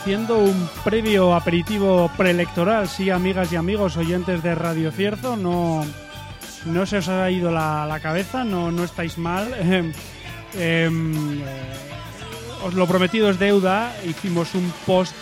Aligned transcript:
Haciendo 0.00 0.38
un 0.38 0.68
previo 0.82 1.34
aperitivo 1.34 2.10
preelectoral. 2.16 2.88
Sí, 2.88 3.10
amigas 3.10 3.52
y 3.52 3.56
amigos 3.56 3.96
oyentes 3.96 4.42
de 4.42 4.54
Radio 4.54 4.90
Cierzo, 4.90 5.36
no, 5.36 5.84
no 6.64 6.86
se 6.86 6.98
os 6.98 7.08
ha 7.08 7.30
ido 7.30 7.50
la, 7.50 7.86
la 7.86 8.00
cabeza, 8.00 8.44
no, 8.44 8.70
no 8.72 8.84
estáis 8.84 9.18
mal. 9.18 9.52
Em, 10.52 11.12
em, 11.14 11.42
os 12.64 12.74
lo 12.74 12.84
prometido 12.88 13.30
es 13.30 13.38
deuda. 13.38 13.94
Hicimos 14.04 14.56
un 14.56 14.72
post 14.84 15.14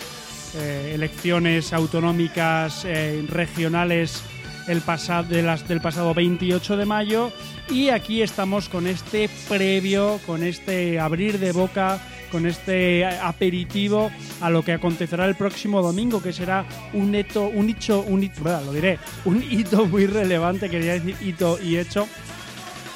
eh, 0.55 0.93
elecciones 0.95 1.71
autonómicas 1.71 2.83
eh, 2.83 3.23
regionales 3.29 4.23
el 4.67 4.81
pasa- 4.81 5.21
de 5.21 5.43
del 5.67 5.81
pasado 5.81 6.15
28 6.15 6.77
de 6.77 6.85
mayo 6.87 7.31
y 7.69 7.89
aquí 7.89 8.23
estamos 8.23 8.69
con 8.69 8.87
este 8.87 9.29
previo, 9.47 10.19
con 10.25 10.41
este 10.41 10.99
abrir 10.99 11.37
de 11.37 11.51
boca, 11.51 11.99
con 12.29 12.45
este 12.45 13.05
aperitivo 13.05 14.11
a 14.41 14.49
lo 14.49 14.63
que 14.63 14.73
acontecerá 14.73 15.25
el 15.25 15.35
próximo 15.35 15.81
domingo, 15.81 16.21
que 16.21 16.33
será 16.33 16.65
un 16.93 17.13
hito, 17.13 17.47
un 17.47 17.69
hecho, 17.69 18.01
un 18.01 18.23
hito, 18.23 18.43
lo 18.43 18.73
diré, 18.73 18.99
un 19.25 19.43
hito 19.43 19.85
muy 19.85 20.05
relevante, 20.05 20.69
quería 20.69 20.93
decir 20.93 21.15
hito 21.21 21.59
y 21.61 21.77
hecho, 21.77 22.07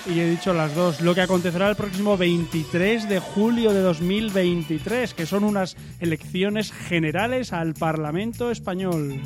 y 0.06 0.20
he 0.20 0.30
dicho 0.30 0.54
las 0.54 0.76
dos. 0.76 1.02
Lo 1.02 1.16
que 1.16 1.22
acontecerá 1.22 1.70
el 1.70 1.76
próximo 1.76 2.18
23 2.18 3.08
de 3.08 3.20
julio 3.20 3.74
de 3.74 3.82
2023, 3.82 5.14
que 5.14 5.26
son 5.26 5.44
unas 5.44 5.76
elecciones 6.00 6.72
generales 6.72 7.54
al 7.54 7.74
Parlamento 7.74 8.52
español. 8.52 9.22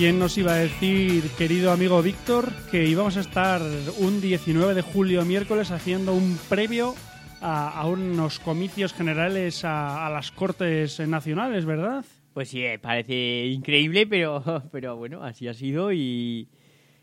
¿Quién 0.00 0.18
nos 0.18 0.38
iba 0.38 0.54
a 0.54 0.56
decir, 0.56 1.24
querido 1.36 1.72
amigo 1.72 2.00
Víctor, 2.00 2.50
que 2.70 2.86
íbamos 2.86 3.18
a 3.18 3.20
estar 3.20 3.60
un 3.98 4.22
19 4.22 4.72
de 4.72 4.80
julio 4.80 5.26
miércoles 5.26 5.70
haciendo 5.72 6.14
un 6.14 6.38
previo 6.48 6.94
a, 7.42 7.86
unos 7.86 8.38
comicios 8.38 8.94
generales 8.94 9.62
a, 9.62 10.06
a 10.06 10.08
las 10.08 10.30
Cortes 10.30 11.00
Nacionales, 11.00 11.66
¿verdad? 11.66 12.02
Pues 12.32 12.48
sí, 12.48 12.64
eh, 12.64 12.78
parece 12.78 13.44
increíble, 13.48 14.06
pero, 14.06 14.42
pero 14.72 14.96
bueno, 14.96 15.22
así 15.22 15.48
ha 15.48 15.52
sido 15.52 15.92
y, 15.92 16.48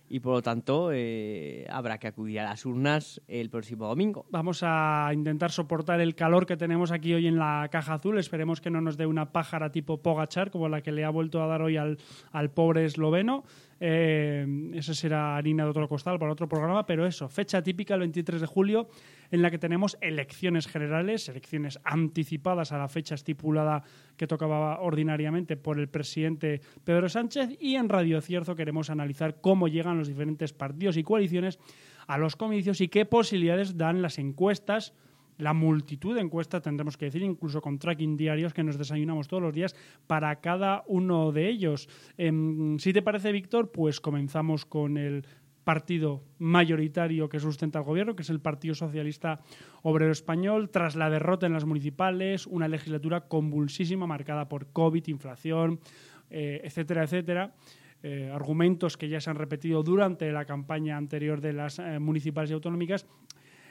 y 0.10 0.20
por 0.20 0.34
lo 0.34 0.42
tanto 0.42 0.90
eh, 0.94 1.66
habrá 1.70 1.98
que 1.98 2.08
acudir 2.08 2.40
a 2.40 2.44
las 2.44 2.66
urnas 2.66 3.22
el 3.28 3.50
próximo 3.50 3.88
domingo. 3.88 4.26
Vamos 4.30 4.62
a 4.64 5.10
intentar 5.14 5.52
soportar 5.52 6.02
el 6.02 6.16
calor 6.16 6.46
que 6.46 6.58
tenemos 6.58 6.92
aquí 6.92 7.14
hoy 7.14 7.28
en 7.28 7.38
la 7.38 7.68
caja 7.72 7.96
azul. 7.96 8.18
Esperemos 8.18 8.62
que 8.62 8.70
no 8.70 8.82
nos 8.82 8.98
dé 8.98 9.06
una 9.06 9.32
pájara 9.32 9.72
tipo 9.72 10.02
Pogachar, 10.02 10.52
como 10.52 10.70
la 10.70 10.82
que 10.82 10.92
le 10.92 11.04
ha 11.04 11.10
vuelto 11.10 11.42
a 11.42 11.48
dar 11.48 11.62
hoy 11.62 11.78
al, 11.78 11.98
al 12.32 12.52
pobre 12.52 12.86
esloveno. 12.86 13.44
Eh, 13.80 14.72
eso 14.74 14.94
será 14.94 15.38
harina 15.38 15.64
de 15.64 15.70
otro 15.70 15.88
costal 15.88 16.18
para 16.18 16.32
otro 16.32 16.48
programa, 16.48 16.86
pero 16.86 17.06
eso, 17.06 17.30
fecha 17.30 17.62
típica 17.62 17.94
el 17.94 18.02
23 18.02 18.42
de 18.42 18.48
julio, 18.48 18.90
en 19.30 19.42
la 19.42 19.52
que 19.52 19.60
tenemos 19.60 19.98
elecciones 20.02 20.68
generales, 20.68 21.30
elecciones 21.30 21.80
anticipadas 21.84 22.72
a 22.72 22.78
la 22.78 22.88
fecha 22.88 23.16
estipulada 23.16 23.84
que 24.16 24.28
tocaba 24.28 24.80
ordinariamente 24.80 25.58
por 25.58 25.80
el 25.80 25.90
presidente 25.90 26.62
Pedro 26.84 27.10
Sánchez. 27.10 27.58
Y 27.60 27.76
en 27.76 27.90
Radio 27.90 28.22
Cierzo 28.22 28.56
queremos 28.56 28.90
analizar 28.90 29.42
cómo 29.42 29.68
llegan 29.68 29.98
los 29.98 30.08
diferentes 30.08 30.54
partidos 30.54 30.98
y 30.98 31.04
coaliciones 31.04 31.60
a 32.08 32.18
los 32.18 32.36
comicios 32.36 32.82
y 32.82 32.88
qué 32.88 33.06
posibilidades 33.06 33.78
dan 33.78 34.02
las 34.02 34.18
encuestas, 34.18 34.94
la 35.38 35.54
multitud 35.54 36.16
de 36.16 36.22
encuestas, 36.22 36.62
tendremos 36.62 36.98
que 36.98 37.06
decir, 37.06 37.22
incluso 37.22 37.62
con 37.62 37.80
tracking 37.80 38.18
diarios 38.18 38.54
que 38.54 38.64
nos 38.64 38.78
desayunamos 38.78 39.28
todos 39.28 39.44
los 39.44 39.54
días 39.54 39.76
para 40.08 40.36
cada 40.42 40.84
uno 40.88 41.32
de 41.32 41.48
ellos. 41.50 41.90
Em, 42.18 42.80
si 42.80 42.94
te 42.94 43.02
parece, 43.02 43.32
Víctor, 43.32 43.72
pues 43.72 44.00
comenzamos 44.00 44.66
con 44.66 44.98
el 44.98 45.26
partido 45.64 46.24
mayoritario 46.40 47.28
que 47.28 47.42
sustenta 47.42 47.80
el 47.80 47.86
gobierno, 47.86 48.16
que 48.16 48.22
es 48.22 48.30
el 48.30 48.40
Partido 48.40 48.74
Socialista 48.74 49.42
Obrero 49.82 50.14
Español, 50.14 50.70
tras 50.70 50.96
la 50.96 51.10
derrota 51.10 51.46
en 51.46 51.52
las 51.52 51.66
municipales, 51.66 52.48
una 52.48 52.70
legislatura 52.70 53.28
convulsísima 53.28 54.08
marcada 54.08 54.48
por 54.48 54.68
COVID, 54.72 55.06
inflación, 55.08 55.82
eh, 56.30 56.62
etcétera, 56.64 57.04
etcétera. 57.04 57.54
Eh, 58.02 58.32
argumentos 58.34 58.96
que 58.96 59.10
ya 59.10 59.20
se 59.20 59.30
han 59.30 59.36
repetido 59.36 59.84
durante 59.84 60.32
la 60.32 60.46
campaña 60.46 60.96
anterior 60.96 61.42
de 61.42 61.52
las 61.52 61.80
eh, 61.80 62.00
municipales 62.00 62.50
y 62.52 62.54
autonómicas. 62.54 63.06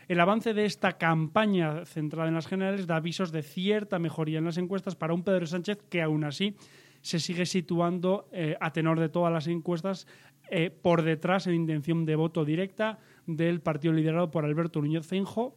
El 0.08 0.20
avance 0.20 0.55
de 0.55 0.67
esta 0.67 0.99
campaña 0.99 1.85
centrada 1.85 2.29
en 2.29 2.35
las 2.35 2.47
generales 2.47 2.87
da 2.87 2.97
avisos 2.97 3.32
de 3.32 3.43
cierta 3.43 3.99
mejoría 3.99 4.38
en 4.38 4.44
las 4.44 4.56
encuestas 4.56 4.94
para 4.94 5.14
un 5.14 5.25
Pedro 5.25 5.47
Sánchez 5.47 5.79
que 5.88 6.00
aún 6.00 6.23
así 6.23 6.55
se 7.03 7.19
sigue 7.19 7.47
situando 7.47 8.29
eh, 8.32 8.56
a 8.61 8.73
tenor 8.73 9.00
de 9.00 9.08
todas 9.08 9.32
las 9.32 9.47
encuestas 9.49 10.06
eh, 10.49 10.70
por 10.70 11.03
detrás 11.03 11.47
en 11.47 11.55
intención 11.55 12.05
de 12.05 12.14
voto 12.14 12.44
directa 12.44 12.99
del 13.26 13.61
partido 13.61 13.94
liderado 13.94 14.31
por 14.31 14.44
Alberto 14.44 14.81
Núñez 14.81 15.06
Feijóo. 15.06 15.56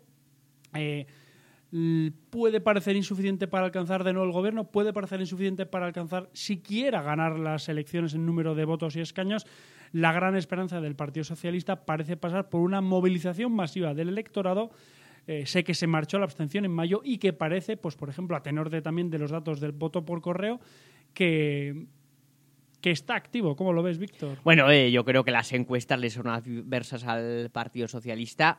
Eh, 0.74 1.06
puede 2.32 2.62
parecer 2.62 2.96
insuficiente 2.96 3.48
para 3.48 3.66
alcanzar 3.66 4.04
de 4.04 4.14
nuevo 4.14 4.26
el 4.26 4.34
gobierno, 4.34 4.72
puede 4.72 4.94
parecer 4.94 5.20
insuficiente 5.20 5.68
para 5.68 5.86
alcanzar 5.86 6.30
siquiera 6.34 7.04
ganar 7.04 7.38
las 7.38 7.70
elecciones 7.70 8.16
en 8.16 8.26
número 8.26 8.56
de 8.56 8.66
votos 8.66 8.96
y 8.96 9.02
escaños. 9.02 9.46
La 9.92 10.12
gran 10.12 10.36
esperanza 10.36 10.82
del 10.82 10.96
Partido 10.96 11.24
Socialista 11.24 11.86
parece 11.86 12.18
pasar 12.18 12.50
por 12.50 12.62
una 12.62 12.82
movilización 12.82 13.52
masiva 13.52 13.94
del 13.94 14.10
electorado 14.10 14.72
eh, 15.32 15.46
sé 15.46 15.64
que 15.64 15.76
se 15.76 15.86
marchó 15.86 16.18
la 16.18 16.26
abstención 16.26 16.66
en 16.66 16.72
mayo 16.72 17.02
y 17.04 17.20
que 17.20 17.34
parece, 17.34 17.78
pues 17.78 17.96
por 17.96 18.10
ejemplo, 18.10 18.36
a 18.36 18.42
tenor 18.42 18.72
de 18.72 18.82
también 18.82 19.12
de 19.12 19.20
los 19.20 19.30
datos 19.30 19.60
del 19.60 19.74
voto 19.74 20.04
por 20.04 20.22
correo, 20.22 20.60
que, 21.14 21.86
que 22.82 22.90
está 22.90 23.14
activo. 23.14 23.56
¿Cómo 23.56 23.72
lo 23.72 23.84
ves, 23.84 24.00
Víctor? 24.00 24.40
Bueno, 24.44 24.72
eh, 24.72 24.92
yo 24.92 25.06
creo 25.06 25.24
que 25.24 25.30
las 25.30 25.54
encuestas 25.54 26.00
le 26.00 26.10
son 26.10 26.26
adversas 26.30 27.04
al 27.04 27.52
Partido 27.52 27.88
Socialista 27.88 28.58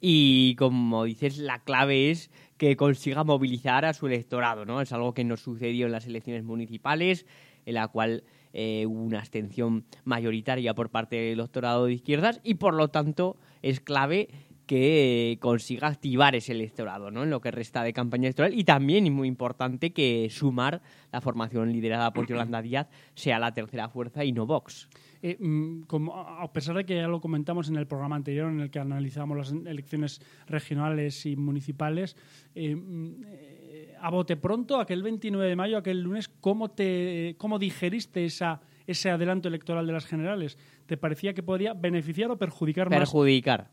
y, 0.00 0.54
como 0.54 1.02
dices, 1.02 1.38
la 1.38 1.64
clave 1.64 2.12
es 2.12 2.30
que 2.56 2.76
consiga 2.76 3.24
movilizar 3.24 3.84
a 3.84 3.92
su 3.92 4.06
electorado, 4.06 4.64
¿no? 4.64 4.80
Es 4.80 4.92
algo 4.92 5.14
que 5.14 5.24
nos 5.24 5.40
sucedió 5.40 5.86
en 5.86 5.92
las 5.92 6.06
elecciones 6.06 6.44
municipales, 6.44 7.26
en 7.66 7.74
la 7.74 7.88
cual 7.88 8.22
eh, 8.52 8.86
una 8.86 9.18
abstención 9.18 9.84
mayoritaria 10.04 10.74
por 10.74 10.90
parte 10.90 11.16
del 11.16 11.40
electorado 11.40 11.86
de 11.86 11.94
izquierdas 11.94 12.40
y, 12.42 12.54
por 12.54 12.74
lo 12.74 12.88
tanto, 12.88 13.36
es 13.62 13.80
clave 13.80 14.28
que 14.66 15.38
consiga 15.40 15.88
activar 15.88 16.34
ese 16.34 16.52
electorado 16.52 17.10
¿no? 17.10 17.24
en 17.24 17.30
lo 17.30 17.40
que 17.40 17.50
resta 17.50 17.82
de 17.82 17.92
campaña 17.92 18.28
electoral 18.28 18.58
y 18.58 18.64
también, 18.64 19.06
y 19.06 19.10
muy 19.10 19.28
importante, 19.28 19.92
que 19.92 20.28
sumar 20.30 20.80
la 21.12 21.20
formación 21.20 21.72
liderada 21.72 22.12
por 22.12 22.26
Yolanda 22.26 22.62
Díaz 22.62 22.88
sea 23.14 23.38
la 23.38 23.52
tercera 23.52 23.88
fuerza 23.88 24.24
y 24.24 24.32
no 24.32 24.46
Vox. 24.46 24.88
Eh, 25.22 25.36
mm, 25.38 25.82
como, 25.82 26.16
a 26.16 26.52
pesar 26.52 26.76
de 26.76 26.84
que 26.84 26.96
ya 26.96 27.06
lo 27.06 27.20
comentamos 27.20 27.68
en 27.68 27.76
el 27.76 27.86
programa 27.86 28.16
anterior 28.16 28.50
en 28.50 28.60
el 28.60 28.70
que 28.70 28.80
analizamos 28.80 29.36
las 29.36 29.52
elecciones 29.52 30.20
regionales 30.48 31.26
y 31.26 31.36
municipales, 31.36 32.16
eh, 32.54 32.74
mm, 32.74 33.24
eh, 33.26 33.61
a 34.02 34.10
bote 34.10 34.36
pronto, 34.36 34.80
aquel 34.80 35.02
29 35.02 35.48
de 35.48 35.56
mayo, 35.56 35.78
aquel 35.78 36.00
lunes, 36.02 36.28
¿cómo, 36.40 36.70
te, 36.70 37.36
cómo 37.38 37.58
digeriste 37.58 38.24
esa, 38.24 38.60
ese 38.86 39.10
adelanto 39.10 39.48
electoral 39.48 39.86
de 39.86 39.92
las 39.92 40.06
generales? 40.06 40.58
¿Te 40.86 40.96
parecía 40.96 41.34
que 41.34 41.42
podría 41.42 41.72
beneficiar 41.72 42.30
o 42.30 42.36
perjudicar 42.36 42.90
más 42.90 42.98
Perjudicar. 42.98 43.70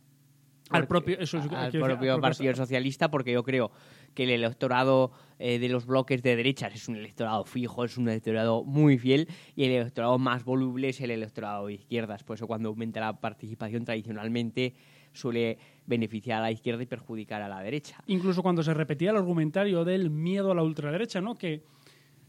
al 0.70 0.88
propio, 0.88 1.18
eso 1.20 1.40
es- 1.40 1.46
al 1.52 1.66
decir, 1.72 1.82
propio 1.82 2.14
al 2.14 2.22
Partido 2.22 2.54
Socialista, 2.56 3.10
porque 3.10 3.32
yo 3.32 3.44
creo 3.44 3.72
que 4.14 4.24
el 4.24 4.30
electorado 4.30 5.12
eh, 5.40 5.58
de 5.58 5.70
los 5.70 5.86
bloques 5.88 6.22
de 6.22 6.36
derechas 6.36 6.76
es 6.76 6.88
un 6.88 6.96
electorado 6.98 7.44
fijo, 7.46 7.84
es 7.86 7.98
un 7.98 8.08
electorado 8.10 8.64
muy 8.64 8.98
fiel, 9.00 9.28
y 9.56 9.64
el 9.66 9.72
electorado 9.72 10.20
más 10.20 10.44
voluble 10.44 10.90
es 10.90 11.02
el 11.02 11.10
electorado 11.12 11.68
de 11.68 11.74
izquierdas. 11.74 12.24
Por 12.24 12.36
eso 12.36 12.46
cuando 12.46 12.70
aumenta 12.70 13.00
la 13.00 13.20
participación 13.20 13.84
tradicionalmente 13.86 14.74
suele 15.14 15.58
beneficiar 15.90 16.40
a 16.40 16.44
la 16.44 16.52
izquierda 16.52 16.84
y 16.84 16.86
perjudicar 16.86 17.42
a 17.42 17.50
la 17.50 17.62
derecha. 17.62 18.02
incluso 18.08 18.44
cuando 18.44 18.62
se 18.64 18.74
repetía 18.74 19.10
el 19.10 19.18
argumentario 19.18 19.84
del 19.84 20.10
miedo 20.12 20.52
a 20.52 20.56
la 20.56 20.64
ultraderecha, 20.64 21.20
¿no? 21.20 21.36
Que, 21.36 21.64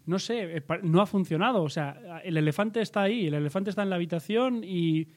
no 0.07 0.19
sé, 0.19 0.57
eh, 0.57 0.63
no 0.83 1.03
ha 1.03 1.07
funcionado. 1.07 1.63
O 1.63 1.69
sea, 1.69 2.21
el 2.25 2.37
elefante 2.37 2.81
está 2.81 3.03
ahí, 3.03 3.27
el 3.27 3.35
elefante 3.35 3.71
está 3.71 3.83
en 3.83 3.91
la 3.91 3.97
habitación 3.97 4.65
y, 4.65 5.09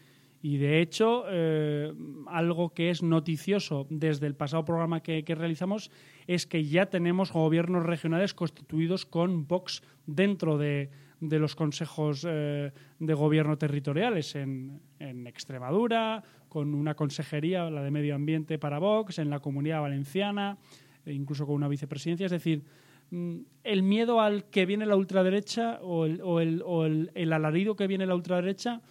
y 0.41 0.57
de 0.57 0.81
hecho, 0.81 1.23
eh, 1.29 1.93
algo 2.27 2.73
que 2.73 2.89
es 2.89 3.01
noticioso 3.01 3.87
desde 3.89 4.27
el 4.27 4.35
pasado 4.35 4.65
programa 4.65 5.01
que, 5.01 5.23
que 5.23 5.35
realizamos 5.35 5.89
es 6.27 6.45
que 6.45 6.65
ya 6.65 6.87
tenemos 6.87 7.31
gobiernos 7.31 7.85
regionales 7.85 8.33
constituidos 8.33 9.05
con 9.05 9.47
Vox 9.47 9.81
dentro 10.05 10.57
de, 10.57 10.89
de 11.29 11.39
los 11.39 11.55
consejos 11.55 12.25
eh, 12.27 12.71
de 12.99 13.13
gobierno 13.13 13.57
territoriales 13.57 14.35
en, 14.35 14.81
en 14.99 15.25
Extremadura, 15.27 16.21
con 16.53 16.75
una 16.75 16.93
consejería, 16.93 17.67
la 17.71 17.81
de 17.81 17.89
Medio 17.89 18.13
Ambiente 18.13 18.59
para 18.59 18.77
Vox, 18.77 19.17
en 19.17 19.31
la 19.31 19.39
Comunidad 19.39 19.81
Valenciana, 19.81 20.57
e 21.03 21.11
incluso 21.13 21.47
con 21.47 21.55
una 21.55 21.67
vicepresidencia. 21.67 22.27
Es 22.27 22.31
decir, 22.31 22.63
mm, 23.09 23.37
el 23.63 23.81
miedo 23.81 24.21
al 24.21 24.45
que 24.45 24.67
viene 24.67 24.85
la 24.85 24.95
ultraderecha 24.95 25.79
o 25.81 26.05
el, 26.05 26.21
o 26.21 26.39
el, 26.39 26.61
o 26.63 26.85
el- 26.85 27.09
el 27.15 27.33
alarido 27.33 27.75
que 27.75 27.87
viene 27.87 28.05
la 28.05 28.13
ultraderecha, 28.13 28.81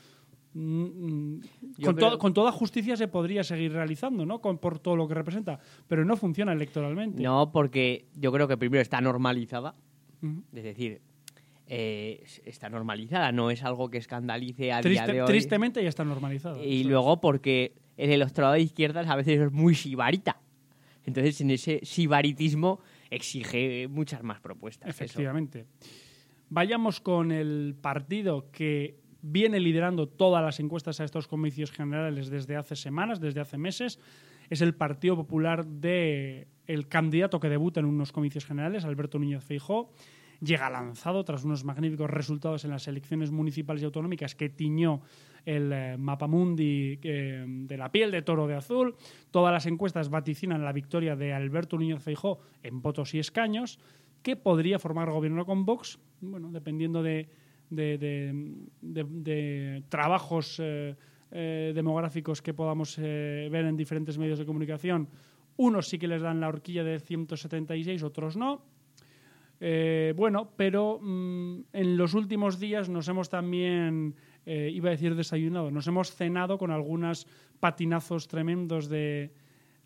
mm, 0.54 0.60
mm, 0.84 1.40
con, 1.84 1.94
creo- 1.94 2.10
to- 2.10 2.18
con 2.18 2.34
toda 2.34 2.50
justicia 2.52 2.96
se 2.96 3.06
podría 3.08 3.44
seguir 3.44 3.72
realizando, 3.72 4.26
¿no? 4.26 4.40
Con, 4.40 4.58
por 4.58 4.78
todo 4.80 4.96
lo 4.96 5.06
que 5.08 5.14
representa, 5.14 5.60
pero 5.88 6.04
no 6.04 6.16
funciona 6.16 6.52
electoralmente. 6.52 7.22
No, 7.22 7.52
porque 7.52 8.06
yo 8.16 8.32
creo 8.32 8.48
que 8.48 8.56
primero 8.56 8.82
está 8.82 9.00
normalizada, 9.00 9.74
es 10.52 10.62
decir, 10.64 11.00
eh, 11.74 12.22
está 12.44 12.68
normalizada, 12.68 13.32
no 13.32 13.50
es 13.50 13.62
algo 13.64 13.88
que 13.88 13.96
escandalice 13.96 14.72
a 14.72 14.82
Triste- 14.82 15.04
día 15.06 15.06
de 15.14 15.22
hoy. 15.22 15.26
Tristemente 15.26 15.82
ya 15.82 15.88
está 15.88 16.04
normalizado. 16.04 16.62
Y 16.62 16.84
luego 16.84 17.18
porque 17.18 17.72
el 17.96 18.10
electorado 18.10 18.52
de 18.52 18.60
izquierdas 18.60 19.08
a 19.08 19.16
veces 19.16 19.40
es 19.40 19.50
muy 19.52 19.74
sibarita. 19.74 20.38
Entonces, 21.06 21.40
en 21.40 21.50
ese 21.50 21.80
sibaritismo 21.82 22.80
exige 23.10 23.88
muchas 23.88 24.22
más 24.22 24.38
propuestas. 24.40 24.90
eso. 24.90 25.02
Efectivamente. 25.04 25.64
Vayamos 26.50 27.00
con 27.00 27.32
el 27.32 27.74
partido 27.80 28.50
que 28.52 28.98
viene 29.22 29.58
liderando 29.58 30.06
todas 30.08 30.44
las 30.44 30.60
encuestas 30.60 31.00
a 31.00 31.04
estos 31.04 31.26
comicios 31.26 31.70
generales 31.72 32.28
desde 32.28 32.56
hace 32.56 32.76
semanas, 32.76 33.18
desde 33.18 33.40
hace 33.40 33.56
meses. 33.56 33.98
Es 34.50 34.60
el 34.60 34.74
Partido 34.74 35.16
Popular 35.16 35.64
de 35.64 36.48
el 36.66 36.86
candidato 36.88 37.40
que 37.40 37.48
debuta 37.48 37.80
en 37.80 37.86
unos 37.86 38.12
comicios 38.12 38.44
generales, 38.44 38.84
Alberto 38.84 39.18
Núñez 39.18 39.42
Feijó. 39.42 39.90
Llega 40.42 40.68
lanzado 40.68 41.24
tras 41.24 41.44
unos 41.44 41.64
magníficos 41.64 42.10
resultados 42.10 42.64
en 42.64 42.72
las 42.72 42.88
elecciones 42.88 43.30
municipales 43.30 43.80
y 43.80 43.84
autonómicas 43.84 44.34
que 44.34 44.48
tiñó 44.48 45.00
el 45.44 45.72
eh, 45.72 45.96
mapamundi 45.96 46.98
eh, 47.00 47.44
de 47.46 47.76
la 47.76 47.92
piel 47.92 48.10
de 48.10 48.22
toro 48.22 48.48
de 48.48 48.56
azul. 48.56 48.96
Todas 49.30 49.52
las 49.52 49.66
encuestas 49.66 50.10
vaticinan 50.10 50.64
la 50.64 50.72
victoria 50.72 51.14
de 51.14 51.32
Alberto 51.32 51.76
Núñez 51.76 52.02
Feijó 52.02 52.40
en 52.64 52.82
votos 52.82 53.14
y 53.14 53.20
escaños 53.20 53.78
que 54.22 54.34
podría 54.34 54.80
formar 54.80 55.12
gobierno 55.12 55.46
con 55.46 55.64
Vox, 55.64 56.00
bueno, 56.20 56.50
dependiendo 56.50 57.04
de, 57.04 57.28
trabajos 59.88 60.60
eh, 60.60 60.96
eh, 61.30 61.72
demográficos 61.72 62.42
que 62.42 62.52
podamos 62.52 62.96
ver 62.98 63.64
en 63.64 63.76
diferentes 63.76 64.18
medios 64.18 64.40
de 64.40 64.46
comunicación. 64.46 65.08
Unos 65.56 65.88
sí 65.88 65.98
que 65.98 66.08
les 66.08 66.22
dan 66.22 66.40
la 66.40 66.48
horquilla 66.48 66.82
de 66.82 66.98
176, 66.98 68.02
otros 68.02 68.36
no. 68.36 68.71
Eh, 69.64 70.12
bueno, 70.16 70.50
pero 70.56 70.98
mm, 71.00 71.60
en 71.72 71.96
los 71.96 72.14
últimos 72.14 72.58
días 72.58 72.88
nos 72.88 73.06
hemos 73.06 73.28
también, 73.28 74.16
eh, 74.44 74.68
iba 74.74 74.88
a 74.88 74.90
decir 74.90 75.14
desayunado, 75.14 75.70
nos 75.70 75.86
hemos 75.86 76.10
cenado 76.16 76.58
con 76.58 76.72
algunos 76.72 77.28
patinazos 77.60 78.26
tremendos 78.26 78.88
de, 78.88 79.32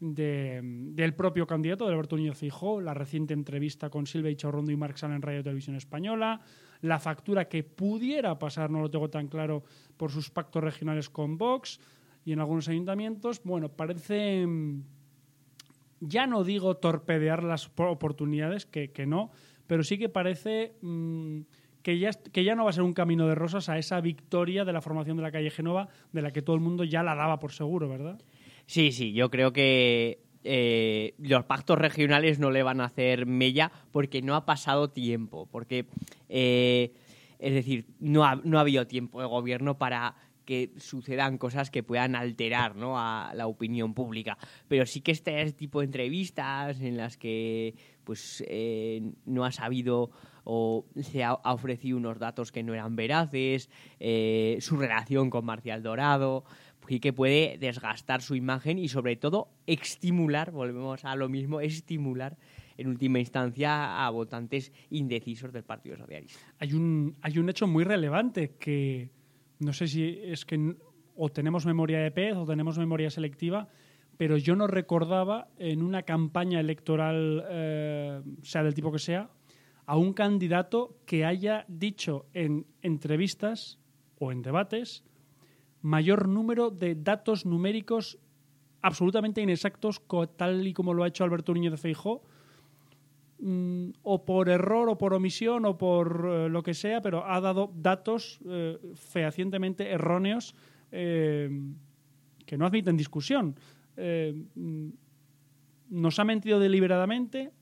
de- 0.00 0.61
del 0.62 1.14
propio 1.14 1.46
candidato, 1.46 1.84
de 1.87 1.93
Alberto 1.93 2.17
Núñez 2.17 2.38
Fijó, 2.38 2.81
la 2.81 2.94
reciente 2.94 3.34
entrevista 3.34 3.90
con 3.90 4.06
Silvia 4.06 4.31
Ichorrondo 4.31 4.73
y 4.73 4.76
Marc 4.76 4.96
Sala 4.96 5.14
en 5.14 5.20
Radio 5.20 5.43
Televisión 5.43 5.76
Española, 5.76 6.40
la 6.81 6.99
factura 6.99 7.46
que 7.46 7.62
pudiera 7.62 8.38
pasar, 8.38 8.70
no 8.70 8.81
lo 8.81 8.90
tengo 8.90 9.11
tan 9.11 9.29
claro, 9.29 9.62
por 9.99 10.11
sus 10.11 10.31
pactos 10.31 10.64
regionales 10.64 11.11
con 11.11 11.37
Vox 11.37 11.81
y 12.25 12.32
en 12.32 12.40
algunos 12.40 12.67
ayuntamientos. 12.70 13.43
Bueno, 13.44 13.69
parece 13.69 14.46
mm, 14.46 14.81
ya 16.00 16.26
no 16.26 16.44
digo 16.44 16.79
torpedear 16.79 17.43
las 17.44 17.69
po- 17.69 17.90
oportunidades, 17.90 18.64
que 18.64 19.05
no, 19.06 19.31
pero 19.66 19.84
sí 19.84 19.98
que 19.98 20.08
parece 20.08 20.74
mm, 20.82 21.41
que, 21.82 21.98
ya, 21.98 22.10
que 22.12 22.44
ya 22.44 22.55
no 22.55 22.64
va 22.64 22.70
a 22.70 22.72
ser 22.72 22.82
un 22.82 22.93
camino 22.93 23.26
de 23.29 23.34
rosas 23.34 23.69
a 23.69 23.79
esa 23.79 24.00
victoria 24.00 24.64
de 24.64 24.72
la 24.72 24.81
formación 24.81 25.17
de 25.17 25.22
la 25.22 25.32
calle 25.32 25.50
Genova, 25.50 25.88
de 26.12 26.22
la 26.22 26.32
que 26.32 26.43
todo 26.43 26.56
el 26.56 26.62
mundo 26.62 26.84
ya 26.84 27.02
la 27.02 27.14
daba 27.14 27.38
por 27.38 27.52
seguro, 27.52 27.88
¿verdad? 27.88 28.20
Sí, 28.67 28.93
sí, 28.93 29.12
yo 29.12 29.31
creo 29.31 29.52
que 29.52 30.20
eh, 30.43 31.14
los 31.19 31.44
pactos 31.44 31.79
regionales 31.79 32.38
no 32.38 32.50
le 32.50 32.62
van 32.62 32.81
a 32.81 32.86
hacer 32.86 33.26
mella 33.26 33.70
porque 33.93 34.22
no 34.22 34.34
ha 34.34 34.46
pasado 34.46 34.91
tiempo, 34.91 35.48
porque, 35.50 35.86
eh, 36.29 36.93
es 37.38 37.55
decir, 37.55 37.86
no 38.00 38.22
no 38.44 38.58
ha 38.58 38.60
habido 38.60 38.86
tiempo 38.86 39.20
de 39.20 39.26
gobierno 39.26 39.79
para 39.79 40.14
que 40.46 40.72
sucedan 40.79 41.36
cosas 41.36 41.70
que 41.70 41.82
puedan 41.82 42.17
alterar 42.17 42.76
¿no? 42.76 42.98
a 42.98 43.32
la 43.34 43.46
opinión 43.46 43.93
pública. 43.93 44.38
Pero 44.69 44.86
sí 44.86 45.03
que 45.03 45.12
este 45.12 45.53
tipo 45.53 45.81
de 45.81 45.86
entrevistas 45.86 46.81
en 46.81 46.96
las 46.96 47.19
que 47.19 47.74
pues 48.05 48.43
eh, 48.46 49.12
no 49.26 49.44
ha 49.44 49.53
sabido 49.53 50.10
o 50.44 50.86
se 51.03 51.24
ha, 51.24 51.34
ofrecido 51.34 51.98
unos 51.98 52.19
datos 52.20 52.53
que 52.53 52.62
no 52.62 52.72
eran 52.72 52.94
veraces, 52.94 53.69
eh, 53.98 54.58
su 54.60 54.76
relación 54.76 55.29
con 55.29 55.44
Marcial 55.44 55.82
Dorado, 55.82 56.44
y 56.88 57.00
que 57.00 57.12
puede 57.12 57.58
desgastar 57.58 58.22
su 58.22 58.36
imagen 58.36 58.79
y 58.79 58.88
sobre 58.88 59.17
todo 59.17 59.48
estimular, 59.67 60.53
volvemos 60.53 61.05
a 61.05 61.17
lo 61.17 61.29
mismo, 61.29 61.60
estimular 61.60 62.38
en 62.76 62.88
última 62.88 63.19
instancia 63.19 64.06
a 64.06 64.10
votantes 64.10 64.72
indecisos 64.91 65.53
del 65.53 65.65
Partido 65.65 65.96
Socialista. 65.96 66.38
Hay 66.58 66.74
un, 66.74 67.17
hay 67.22 67.38
un 67.38 67.48
hecho 67.48 67.67
muy 67.67 67.84
relevante 67.84 68.55
que 68.58 69.10
no 69.58 69.72
sé 69.72 69.89
si 69.89 70.20
es 70.22 70.44
que 70.44 70.77
o 71.15 71.29
tenemos 71.31 71.65
memoria 71.67 72.01
de 72.01 72.10
pez 72.10 72.36
o 72.36 72.44
tenemos 72.44 72.79
memoria 72.79 73.10
selectiva, 73.10 73.69
pero 74.17 74.36
yo 74.36 74.56
no 74.56 74.67
recordaba 74.67 75.48
en 75.58 75.82
una 75.82 76.03
campaña 76.03 76.60
electoral, 76.60 77.44
eh, 77.48 78.22
sea 78.43 78.63
del 78.63 78.75
tipo 78.75 78.93
que 78.93 78.98
sea, 78.98 79.31
a 79.86 79.96
un 79.96 80.13
candidato 80.13 80.98
que 81.06 81.25
haya 81.25 81.65
dicho 81.69 82.27
en 82.34 82.67
entrevistas 82.82 83.79
o 84.19 84.32
en 84.32 84.43
debates 84.43 85.05
mayor 85.82 86.29
número 86.29 86.70
de 86.70 86.96
datos 86.96 87.46
numéricos 87.46 88.19
absolutamente 88.82 89.41
inexactos, 89.41 90.03
tal 90.36 90.67
y 90.67 90.72
como 90.72 90.94
lo 90.94 91.05
ha 91.05 91.08
hecho 91.08 91.25
Alberto 91.25 91.55
Núñez 91.55 91.72
de 91.72 91.77
Feijó, 91.77 92.22
mm, 93.38 93.90
o 94.02 94.24
por 94.24 94.48
error 94.48 94.88
o 94.88 94.98
por 94.98 95.14
omisión 95.14 95.64
o 95.64 95.76
por 95.78 96.26
eh, 96.28 96.48
lo 96.48 96.62
que 96.62 96.74
sea, 96.74 97.00
pero 97.02 97.24
ha 97.26 97.40
dado 97.40 97.72
datos 97.74 98.40
eh, 98.48 98.78
fehacientemente 98.94 99.90
erróneos 99.90 100.55
eh, 100.93 101.50
que 102.44 102.56
no 102.56 102.66
admiten 102.66 102.96
discusión. 102.96 103.56
Mm, 103.96 104.88
¿Nos 105.88 106.19
ha 106.19 106.24
mentido 106.24 106.58
deliberadamente? 106.58 107.52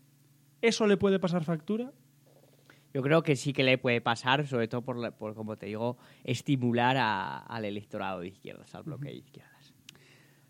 ¿Eso 0.62 0.86
le 0.86 0.96
puede 0.96 1.18
pasar 1.18 1.44
factura? 1.44 1.92
Yo 2.94 3.02
creo 3.02 3.22
que 3.22 3.34
sí 3.36 3.52
que 3.52 3.64
le 3.64 3.76
puede 3.76 4.00
pasar, 4.00 4.46
sobre 4.46 4.68
todo 4.68 4.82
por, 4.82 5.12
por 5.14 5.34
como 5.34 5.56
te 5.56 5.66
digo, 5.66 5.98
estimular 6.22 6.96
a- 6.96 7.38
al 7.38 7.64
electorado 7.64 8.20
de 8.20 8.28
izquierdas, 8.28 8.74
al 8.74 8.84
bloque 8.84 9.08
de 9.08 9.16
izquierdas. 9.16 9.74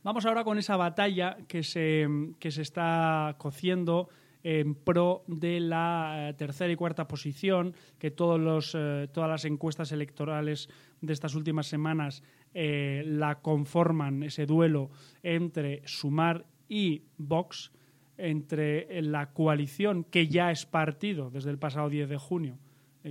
Vamos 0.02 0.26
ahora 0.26 0.45
con 0.45 0.59
esa 0.59 0.76
batalla 0.76 1.38
que 1.49 1.62
se, 1.62 2.07
que 2.38 2.50
se 2.50 2.61
está 2.62 3.35
cociendo 3.38 4.09
en 4.45 4.75
pro 4.75 5.25
de 5.27 5.59
la 5.59 6.29
eh, 6.29 6.35
tercera 6.35 6.71
y 6.71 6.77
cuarta 6.77 7.09
posición, 7.09 7.75
que 7.99 8.11
todos 8.11 8.39
los, 8.39 8.77
eh, 8.79 9.09
todas 9.11 9.29
las 9.29 9.47
encuestas 9.47 9.91
electorales 9.91 10.69
de 11.01 11.13
estas 11.13 11.35
últimas 11.35 11.67
semanas 11.67 12.23
eh, 12.53 13.03
la 13.07 13.41
conforman, 13.41 14.23
ese 14.23 14.45
duelo 14.45 14.91
entre 15.23 15.81
Sumar 15.87 16.45
y 16.69 17.03
Vox, 17.17 17.73
entre 18.19 19.03
la 19.03 19.33
coalición 19.33 20.05
que 20.05 20.29
ya 20.29 20.51
es 20.53 20.67
partido 20.67 21.31
desde 21.31 21.51
el 21.51 21.59
pasado 21.59 21.89
10 21.89 22.09
de 22.09 22.19
junio, 22.19 22.59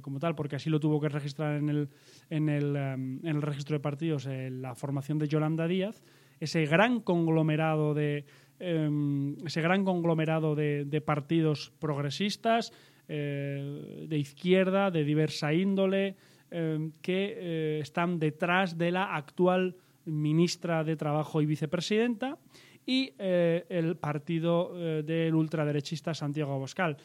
como 0.01 0.19
tal, 0.19 0.33
porque 0.33 0.55
así 0.55 0.69
lo 0.69 0.79
tuvo 0.79 1.01
que 1.01 1.09
registrar 1.09 1.57
en 1.57 1.69
el, 1.69 1.89
en 2.29 2.47
el, 2.47 2.75
em, 2.75 3.19
en 3.19 3.35
el 3.35 3.41
registro 3.41 3.75
de 3.75 3.81
partidos 3.81 4.25
la 4.25 4.75
formación 4.75 5.19
de 5.19 5.27
Yolanda 5.27 5.67
Díaz, 5.67 6.03
ese 6.39 6.65
gran 6.65 6.99
conglomerado 6.99 7.93
de 7.93 8.25
em, 8.59 9.35
ese 9.45 9.61
gran 9.61 9.83
conglomerado 9.83 10.55
de, 10.55 11.01
partidos 11.05 11.71
progresistas 11.79 12.71
eh, 13.07 14.05
de 14.07 14.17
izquierda, 14.17 14.91
de 14.91 15.03
diversa 15.03 15.53
índole, 15.53 16.15
em, 16.51 16.91
que 17.01 17.35
eh, 17.35 17.79
están 17.81 18.19
detrás 18.19 18.77
de 18.77 18.91
la 18.91 19.15
actual 19.15 19.75
ministra 20.05 20.83
de 20.83 20.95
Trabajo 20.95 21.41
y 21.41 21.45
vicepresidenta 21.45 22.37
y 22.85 23.13
eh, 23.17 23.65
el 23.69 23.95
partido 23.95 24.73
del 24.75 25.33
ultraderechista 25.33 26.13
Santiago 26.13 26.53
Abascal. 26.53 26.97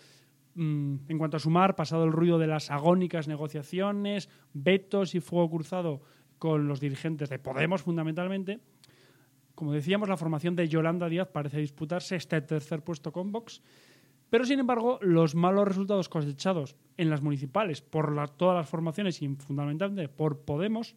Mm, 0.55 0.97
en 1.09 1.19
cuanto 1.19 1.37
a 1.37 1.41
sumar, 1.41 1.77
pasado 1.77 2.05
el 2.05 2.11
ruido 2.11 2.37
de 2.37 2.49
las 2.49 2.73
agónicas 2.73 3.29
negociaciones, 3.29 4.29
vetos 4.53 5.15
y 5.15 5.21
fuego 5.21 5.49
cruzado 5.51 6.03
con 6.39 6.67
los 6.67 6.81
dirigentes 6.81 7.29
de 7.29 7.39
Podemos 7.39 7.83
fundamentalmente, 7.83 8.59
como 9.59 9.73
decíamos, 9.73 10.09
la 10.09 10.17
formación 10.17 10.55
de 10.55 10.69
Yolanda 10.69 11.09
Díaz 11.09 11.31
parece 11.33 11.59
disputarse 11.59 12.15
este 12.15 12.41
tercer 12.43 12.85
puesto 12.85 13.11
con 13.11 13.33
Vox, 13.33 13.61
pero 14.31 14.45
sin 14.45 14.61
embargo 14.61 15.01
los 15.03 15.35
malos 15.35 15.67
resultados 15.67 16.09
cosechados 16.09 16.77
en 16.97 17.11
las 17.11 17.23
municipales 17.23 17.83
por 17.83 18.15
todas 18.37 18.55
las 18.55 18.69
formaciones 18.69 19.21
y 19.21 19.27
fundamentalmente 19.35 20.09
por 20.09 20.43
Podemos 20.43 20.95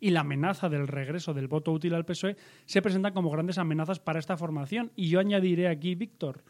y 0.00 0.10
la 0.10 0.22
amenaza 0.22 0.68
del 0.68 0.88
regreso 0.88 1.34
del 1.34 1.46
voto 1.46 1.70
útil 1.70 1.94
al 1.94 2.04
PSOE 2.04 2.36
se 2.64 2.82
presentan 2.82 3.14
como 3.14 3.30
grandes 3.30 3.58
amenazas 3.58 4.00
para 4.00 4.18
esta 4.18 4.36
formación. 4.36 4.90
Y 4.96 5.08
yo 5.08 5.20
añadiré 5.20 5.68
aquí, 5.68 5.94
Víctor, 5.94 6.42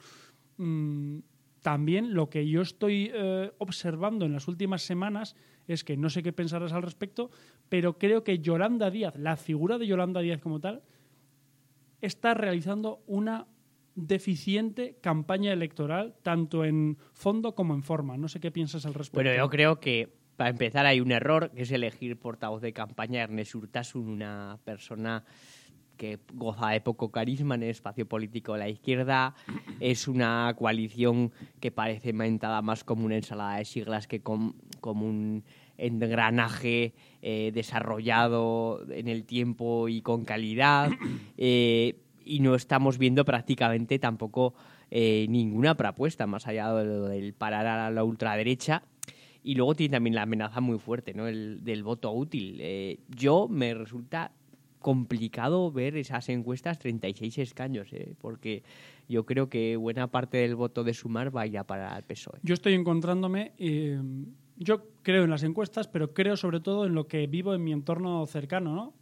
mm, 0.56 1.18
también 1.66 2.14
lo 2.14 2.30
que 2.30 2.48
yo 2.48 2.62
estoy 2.62 3.10
eh, 3.12 3.50
observando 3.58 4.24
en 4.24 4.32
las 4.32 4.46
últimas 4.46 4.82
semanas 4.82 5.34
es 5.66 5.82
que 5.82 5.96
no 5.96 6.10
sé 6.10 6.22
qué 6.22 6.32
pensarás 6.32 6.72
al 6.72 6.84
respecto, 6.84 7.28
pero 7.68 7.98
creo 7.98 8.22
que 8.22 8.38
Yolanda 8.38 8.88
Díaz, 8.88 9.16
la 9.16 9.36
figura 9.36 9.76
de 9.76 9.88
Yolanda 9.88 10.20
Díaz 10.20 10.40
como 10.40 10.60
tal, 10.60 10.84
está 12.00 12.34
realizando 12.34 13.02
una 13.08 13.48
deficiente 13.96 14.96
campaña 15.00 15.52
electoral, 15.52 16.14
tanto 16.22 16.64
en 16.64 16.98
fondo 17.12 17.56
como 17.56 17.74
en 17.74 17.82
forma. 17.82 18.16
No 18.16 18.28
sé 18.28 18.38
qué 18.38 18.52
piensas 18.52 18.86
al 18.86 18.94
respecto. 18.94 19.24
Bueno, 19.24 19.36
yo 19.36 19.50
creo 19.50 19.80
que 19.80 20.08
para 20.36 20.50
empezar 20.50 20.86
hay 20.86 21.00
un 21.00 21.10
error, 21.10 21.50
que 21.50 21.62
es 21.62 21.72
elegir 21.72 22.16
portavoz 22.16 22.62
de 22.62 22.72
campaña 22.72 23.22
Ernest 23.24 23.56
Urtasun, 23.56 24.08
una 24.08 24.60
persona 24.62 25.24
que 25.96 26.18
goza 26.34 26.70
de 26.70 26.80
poco 26.80 27.10
carisma 27.10 27.54
en 27.54 27.62
el 27.64 27.70
espacio 27.70 28.06
político 28.06 28.52
de 28.52 28.58
la 28.60 28.68
izquierda. 28.68 29.34
Es 29.80 30.08
una 30.08 30.54
coalición 30.58 31.32
que 31.60 31.70
parece 31.70 32.12
mentada 32.12 32.62
más 32.62 32.84
como 32.84 33.04
una 33.06 33.16
ensalada 33.16 33.56
de 33.58 33.64
siglas 33.64 34.06
que 34.06 34.20
com- 34.20 34.54
como 34.80 35.06
un 35.06 35.42
engranaje 35.78 36.94
eh, 37.22 37.50
desarrollado 37.54 38.84
en 38.90 39.08
el 39.08 39.24
tiempo 39.24 39.88
y 39.88 40.02
con 40.02 40.24
calidad. 40.24 40.90
Eh, 41.38 41.96
y 42.24 42.40
no 42.40 42.54
estamos 42.54 42.96
viendo 42.98 43.24
prácticamente 43.26 43.98
tampoco 43.98 44.54
eh, 44.90 45.26
ninguna 45.28 45.76
propuesta 45.76 46.26
más 46.26 46.46
allá 46.46 46.72
de 46.72 46.84
lo 46.84 47.08
del 47.08 47.34
parar 47.34 47.66
a 47.66 47.90
la 47.90 48.02
ultraderecha. 48.04 48.82
Y 49.44 49.54
luego 49.54 49.74
tiene 49.74 49.92
también 49.96 50.14
la 50.16 50.22
amenaza 50.22 50.60
muy 50.60 50.78
fuerte, 50.78 51.12
¿no? 51.14 51.28
El 51.28 51.62
del 51.62 51.84
voto 51.84 52.10
útil. 52.10 52.98
Yo 53.08 53.46
me 53.48 53.74
resulta 53.74 54.32
complicado 54.90 55.72
ver 55.72 55.96
esas 55.96 56.28
encuestas 56.28 56.78
36 56.78 57.38
escaños, 57.38 57.92
¿eh? 57.92 58.14
porque 58.20 58.62
yo 59.08 59.26
creo 59.26 59.48
que 59.48 59.74
buena 59.76 60.06
parte 60.12 60.36
del 60.36 60.54
voto 60.54 60.84
de 60.84 60.94
sumar 60.94 61.36
va 61.36 61.40
a 61.40 61.46
ir 61.48 61.58
a 61.58 61.64
parar 61.64 61.92
al 61.92 62.04
PSOE. 62.04 62.38
Yo 62.44 62.54
estoy 62.54 62.74
encontrándome. 62.74 63.50
eh, 63.58 64.00
yo 64.56 64.86
creo 65.02 65.24
en 65.24 65.30
las 65.30 65.42
encuestas, 65.42 65.88
pero 65.88 66.14
creo 66.14 66.36
sobre 66.36 66.60
todo 66.60 66.86
en 66.86 66.94
lo 66.94 67.08
que 67.08 67.26
vivo 67.26 67.52
en 67.52 67.64
mi 67.64 67.72
entorno 67.72 68.24
cercano, 68.26 68.76
¿no? 68.76 68.94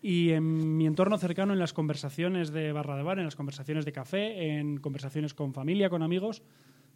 Y 0.00 0.30
en 0.30 0.78
mi 0.78 0.86
entorno 0.86 1.18
cercano, 1.18 1.52
en 1.52 1.58
las 1.58 1.74
conversaciones 1.74 2.50
de 2.50 2.72
barra 2.72 2.96
de 2.96 3.02
bar, 3.02 3.18
en 3.18 3.26
las 3.26 3.36
conversaciones 3.36 3.84
de 3.84 3.92
café, 3.92 4.56
en 4.58 4.78
conversaciones 4.78 5.34
con 5.34 5.52
familia, 5.52 5.90
con 5.90 6.02
amigos, 6.02 6.42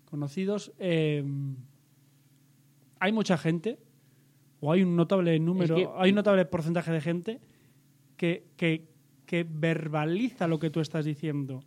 conocidos, 0.06 0.72
eh, 0.78 1.22
hay 3.00 3.12
mucha 3.12 3.36
gente, 3.36 3.78
o 4.60 4.72
hay 4.72 4.82
un 4.82 4.96
notable 4.96 5.38
número, 5.38 5.76
que- 5.76 5.88
hay 5.98 6.08
un 6.08 6.16
notable 6.16 6.46
porcentaje 6.46 6.90
de 6.90 7.02
gente 7.02 7.40
que, 8.16 8.84
verbaliza 9.48 10.46
lo 10.46 10.58
que 10.58 10.70
tú 10.70 10.80
estás 10.80 11.04
diciendo, 11.04 11.62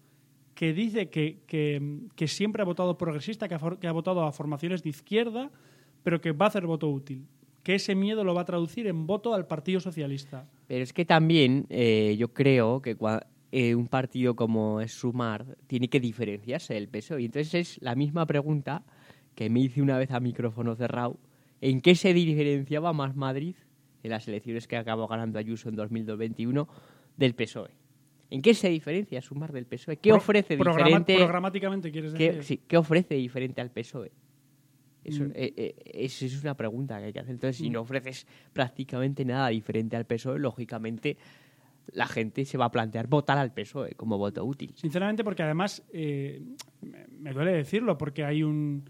que 0.54 0.74
dice 0.74 1.10
que, 1.10 2.28
siempre 2.28 2.62
ha 2.62 2.66
votado 2.66 2.98
progresista, 2.98 3.48
que 3.48 3.56
ha, 3.56 3.92
votado 3.92 4.24
a 4.24 4.32
formaciones 4.32 4.84
de 4.84 4.90
izquierda, 4.90 5.52
pero 6.04 6.22
que 6.22 6.32
va 6.32 6.46
a 6.46 6.50
hacer 6.50 6.66
voto 6.66 6.90
útil. 6.90 7.26
Que 7.64 7.76
ese 7.76 7.96
miedo 7.96 8.24
lo 8.24 8.34
va 8.34 8.42
a 8.42 8.46
traducir 8.46 8.88
en 8.88 9.06
voto 9.06 9.34
al 9.34 9.46
Partido 9.46 9.82
Socialista. 9.82 10.48
Pero 10.68 10.84
es 10.84 10.94
que 10.94 11.04
también 11.04 11.66
eh, 11.70 12.16
yo 12.18 12.30
creo 12.34 12.82
que 12.82 12.96
eh, 13.52 13.76
un 13.76 13.88
partido 13.88 14.36
como 14.38 14.80
es 14.80 14.94
Sumar 14.94 15.58
tiene 15.68 15.90
que 15.90 16.00
diferenciarse 16.00 16.76
del 16.76 16.88
PSOE. 16.88 17.24
Y 17.24 17.26
entonces 17.26 17.54
es 17.54 17.82
la 17.82 17.96
misma 17.96 18.26
pregunta 18.26 18.84
que 19.36 19.50
me 19.50 19.60
hice 19.60 19.82
una 19.82 19.98
vez 19.98 20.12
a 20.12 20.22
micrófono 20.22 20.76
cerrado. 20.76 21.20
¿En 21.60 21.82
qué 21.82 21.96
se 21.96 22.14
diferenciaba 22.14 22.94
más 22.94 23.16
Madrid 23.16 23.56
en 24.04 24.10
las 24.12 24.28
elecciones 24.28 24.68
que 24.68 24.78
acabó 24.78 25.08
ganando 25.08 25.40
Ayuso 25.40 25.70
en 25.70 25.76
2021 25.76 26.68
del 27.18 27.34
PSOE? 27.36 27.70
E? 27.70 28.36
¿En 28.36 28.42
qué 28.42 28.54
se 28.54 28.68
diferencia 28.70 29.22
Sumar 29.22 29.54
del 29.54 29.66
PSOE? 29.66 29.98
¿Qué 29.98 30.10
Pro- 30.10 30.18
ofrece 30.18 30.58
programa- 30.58 30.86
diferente? 31.00 31.16
Programáticamente, 31.16 31.92
quieres 31.92 32.12
decir. 32.14 32.32
¿Qué, 32.38 32.44
sí, 32.44 32.62
¿qué 32.68 32.78
ofrece 32.78 33.16
diferente 33.16 33.62
al 33.62 33.72
PSOE? 33.72 34.12
Eso, 35.04 35.24
Mm. 35.24 35.32
eh, 35.36 35.54
eh, 35.56 35.76
eso 35.94 36.26
es 36.26 36.44
una 36.44 36.56
pregunta 36.58 37.00
que 37.00 37.06
hay 37.06 37.14
que 37.14 37.20
hacer. 37.20 37.32
Entonces, 37.32 37.56
si 37.58 37.70
no 37.70 37.82
ofreces 37.82 38.28
prácticamente 38.52 39.24
nada 39.24 39.48
diferente 39.50 39.96
al 39.96 40.06
PSOE, 40.06 40.36
E, 40.36 40.40
lógicamente 40.40 41.18
la 41.94 42.06
gente 42.06 42.44
se 42.44 42.58
va 42.58 42.66
a 42.66 42.72
plantear 42.72 43.08
votar 43.08 43.38
al 43.38 43.54
PSOE 43.54 43.92
E 43.92 43.96
como 43.96 44.18
voto 44.18 44.44
útil. 44.44 44.74
Sinceramente, 44.76 45.24
porque 45.24 45.44
además, 45.44 45.86
eh, 45.94 46.42
me 47.18 47.32
duele 47.32 47.54
decirlo, 47.54 47.98
porque 47.98 48.26
hay 48.26 48.44
un 48.44 48.84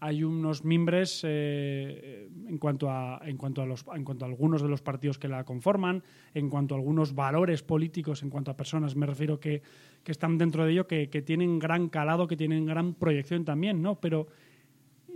hay 0.00 0.22
unos 0.24 0.64
mimbres 0.64 1.22
eh, 1.24 2.28
en 2.46 2.58
cuanto 2.58 2.90
a 2.90 3.20
en 3.24 3.36
cuanto 3.36 3.62
a 3.62 3.66
los 3.66 3.84
en 3.94 4.04
cuanto 4.04 4.24
a 4.24 4.28
algunos 4.28 4.62
de 4.62 4.68
los 4.68 4.82
partidos 4.82 5.18
que 5.18 5.28
la 5.28 5.44
conforman, 5.44 6.02
en 6.34 6.50
cuanto 6.50 6.74
a 6.74 6.78
algunos 6.78 7.14
valores 7.14 7.62
políticos, 7.62 8.22
en 8.22 8.30
cuanto 8.30 8.50
a 8.50 8.56
personas, 8.56 8.96
me 8.96 9.06
refiero 9.06 9.40
que, 9.40 9.62
que 10.04 10.12
están 10.12 10.38
dentro 10.38 10.64
de 10.64 10.72
ello, 10.72 10.86
que, 10.86 11.08
que 11.08 11.22
tienen 11.22 11.58
gran 11.58 11.88
calado, 11.88 12.26
que 12.26 12.36
tienen 12.36 12.66
gran 12.66 12.94
proyección 12.94 13.44
también, 13.44 13.82
¿no? 13.82 14.00
Pero 14.00 14.26